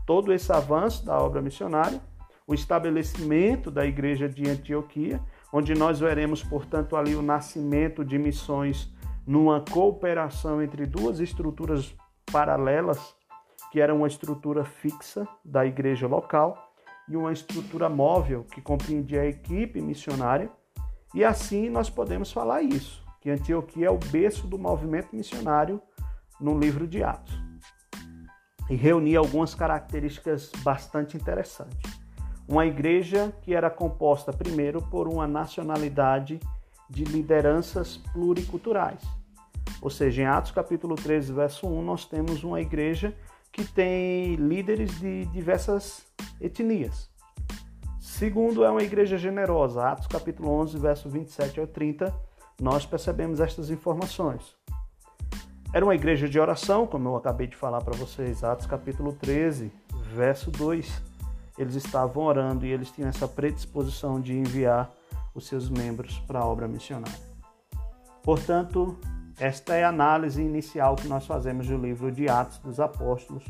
Todo 0.07 0.31
esse 0.31 0.51
avanço 0.53 1.05
da 1.05 1.19
obra 1.19 1.41
missionária, 1.41 2.01
o 2.47 2.53
estabelecimento 2.53 3.69
da 3.69 3.85
igreja 3.85 4.29
de 4.29 4.49
Antioquia, 4.49 5.21
onde 5.51 5.73
nós 5.73 5.99
veremos, 5.99 6.41
portanto, 6.41 6.95
ali 6.95 7.13
o 7.13 7.21
nascimento 7.21 8.05
de 8.05 8.17
missões 8.17 8.89
numa 9.27 9.59
cooperação 9.59 10.61
entre 10.61 10.85
duas 10.85 11.19
estruturas 11.19 11.93
paralelas, 12.31 13.15
que 13.69 13.81
era 13.81 13.93
uma 13.93 14.07
estrutura 14.07 14.63
fixa 14.63 15.27
da 15.43 15.65
igreja 15.65 16.07
local 16.07 16.71
e 17.09 17.17
uma 17.17 17.33
estrutura 17.33 17.89
móvel 17.89 18.45
que 18.45 18.61
compreendia 18.61 19.23
a 19.23 19.27
equipe 19.27 19.81
missionária. 19.81 20.49
E 21.13 21.25
assim 21.25 21.69
nós 21.69 21.89
podemos 21.89 22.31
falar 22.31 22.61
isso 22.61 23.05
que 23.19 23.29
Antioquia 23.29 23.87
é 23.87 23.91
o 23.91 23.97
berço 23.97 24.47
do 24.47 24.57
movimento 24.57 25.13
missionário 25.13 25.81
no 26.39 26.57
livro 26.57 26.87
de 26.87 27.03
Atos. 27.03 27.46
E 28.69 28.75
reunia 28.75 29.19
algumas 29.19 29.55
características 29.55 30.51
bastante 30.63 31.15
interessantes. 31.15 31.99
Uma 32.47 32.65
igreja 32.65 33.33
que 33.41 33.53
era 33.53 33.69
composta 33.69 34.31
primeiro 34.31 34.81
por 34.81 35.07
uma 35.07 35.27
nacionalidade 35.27 36.39
de 36.89 37.03
lideranças 37.03 37.97
pluriculturais. 38.13 39.01
Ou 39.81 39.89
seja, 39.89 40.21
em 40.21 40.25
Atos 40.25 40.51
capítulo 40.51 40.95
13, 40.95 41.33
verso 41.33 41.67
1, 41.67 41.81
nós 41.81 42.05
temos 42.05 42.43
uma 42.43 42.61
igreja 42.61 43.15
que 43.51 43.65
tem 43.65 44.35
líderes 44.35 44.99
de 44.99 45.25
diversas 45.25 46.05
etnias. 46.39 47.09
Segundo, 47.99 48.63
é 48.63 48.69
uma 48.69 48.81
igreja 48.81 49.17
generosa. 49.17 49.89
Atos 49.89 50.07
capítulo 50.07 50.49
11, 50.49 50.77
verso 50.77 51.09
27 51.09 51.59
ao 51.59 51.67
30, 51.67 52.13
nós 52.59 52.85
percebemos 52.85 53.39
estas 53.39 53.69
informações. 53.69 54.55
Era 55.73 55.85
uma 55.85 55.95
igreja 55.95 56.29
de 56.29 56.39
oração, 56.39 56.87
como 56.87 57.09
eu 57.09 57.15
acabei 57.17 57.45
de 57.45 57.55
falar 57.55 57.81
para 57.81 57.95
vocês, 57.97 58.43
Atos 58.43 58.65
capítulo 58.65 59.11
13, 59.11 59.71
verso 60.13 60.49
2. 60.49 61.01
Eles 61.57 61.75
estavam 61.75 62.23
orando 62.23 62.65
e 62.65 62.71
eles 62.71 62.89
tinham 62.89 63.09
essa 63.09 63.27
predisposição 63.27 64.21
de 64.21 64.33
enviar 64.33 64.89
os 65.35 65.45
seus 65.45 65.69
membros 65.69 66.19
para 66.19 66.39
a 66.39 66.45
obra 66.45 66.67
missionária. 66.67 67.19
Portanto, 68.23 68.97
esta 69.37 69.75
é 69.75 69.83
a 69.83 69.89
análise 69.89 70.41
inicial 70.41 70.95
que 70.95 71.07
nós 71.07 71.27
fazemos 71.27 71.67
do 71.67 71.77
livro 71.77 72.11
de 72.11 72.29
Atos 72.29 72.59
dos 72.59 72.79
Apóstolos, 72.79 73.43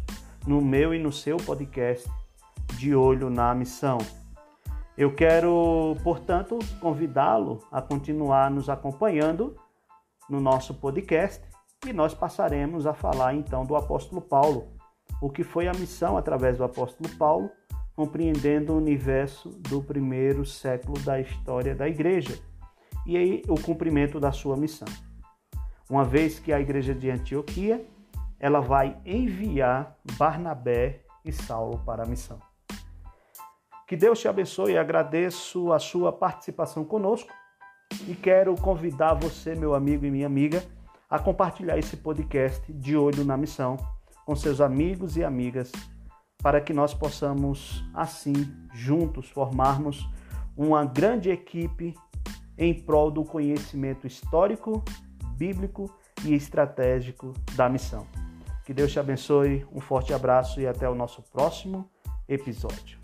no 0.45 0.59
meu 0.59 0.93
e 0.93 0.99
no 0.99 1.11
seu 1.11 1.37
podcast 1.37 2.09
De 2.77 2.95
Olho 2.95 3.29
na 3.29 3.53
Missão. 3.53 3.99
Eu 4.97 5.13
quero, 5.13 5.95
portanto, 6.03 6.57
convidá-lo 6.81 7.59
a 7.71 7.79
continuar 7.79 8.49
nos 8.49 8.69
acompanhando 8.69 9.55
no 10.27 10.41
nosso 10.41 10.73
podcast 10.73 11.41
e 11.85 11.93
nós 11.93 12.13
passaremos 12.13 12.87
a 12.87 12.93
falar 12.93 13.35
então 13.35 13.65
do 13.65 13.75
apóstolo 13.75 14.21
Paulo, 14.21 14.67
o 15.21 15.29
que 15.29 15.43
foi 15.43 15.67
a 15.67 15.73
missão 15.73 16.17
através 16.17 16.57
do 16.57 16.63
apóstolo 16.63 17.09
Paulo, 17.17 17.49
compreendendo 17.95 18.73
o 18.73 18.77
universo 18.77 19.49
do 19.49 19.81
primeiro 19.81 20.45
século 20.45 20.99
da 20.99 21.19
história 21.19 21.75
da 21.75 21.87
igreja 21.87 22.37
e 23.05 23.15
aí 23.15 23.43
o 23.47 23.59
cumprimento 23.59 24.19
da 24.19 24.31
sua 24.31 24.57
missão. 24.57 24.87
Uma 25.89 26.03
vez 26.03 26.39
que 26.39 26.51
a 26.51 26.59
igreja 26.59 26.93
de 26.93 27.09
Antioquia, 27.09 27.85
ela 28.37 28.59
vai 28.59 28.97
enviar 29.05 29.95
Barnabé 30.17 31.03
e 31.23 31.31
Saulo 31.31 31.79
para 31.85 32.03
a 32.03 32.05
missão. 32.05 32.39
Que 33.87 33.95
Deus 33.95 34.19
te 34.19 34.27
abençoe 34.27 34.73
e 34.73 34.77
agradeço 34.77 35.71
a 35.71 35.79
sua 35.79 36.11
participação 36.11 36.83
conosco 36.83 37.31
e 38.05 38.13
quero 38.13 38.53
convidar 38.55 39.13
você, 39.13 39.55
meu 39.55 39.73
amigo 39.73 40.05
e 40.05 40.11
minha 40.11 40.27
amiga, 40.27 40.61
a 41.09 41.17
compartilhar 41.17 41.77
esse 41.77 41.97
podcast 41.97 42.71
de 42.73 42.97
Olho 42.97 43.23
na 43.23 43.37
Missão 43.37 43.77
com 44.25 44.35
seus 44.35 44.59
amigos 44.59 45.15
e 45.15 45.23
amigas 45.23 45.71
para 46.41 46.61
que 46.61 46.73
nós 46.73 46.93
possamos, 46.93 47.83
assim, 47.93 48.33
juntos, 48.73 49.29
formarmos 49.29 50.07
uma 50.55 50.85
grande 50.85 51.29
equipe 51.29 51.95
em 52.57 52.73
prol 52.73 53.09
do 53.11 53.23
conhecimento 53.23 54.05
histórico, 54.05 54.83
bíblico 55.37 55.89
e 56.25 56.33
estratégico 56.33 57.33
da 57.55 57.69
missão. 57.69 58.05
Que 58.65 58.73
Deus 58.73 58.91
te 58.91 58.99
abençoe, 58.99 59.65
um 59.71 59.79
forte 59.79 60.13
abraço 60.13 60.59
e 60.59 60.67
até 60.67 60.89
o 60.89 60.95
nosso 60.95 61.21
próximo 61.21 61.89
episódio. 62.27 62.96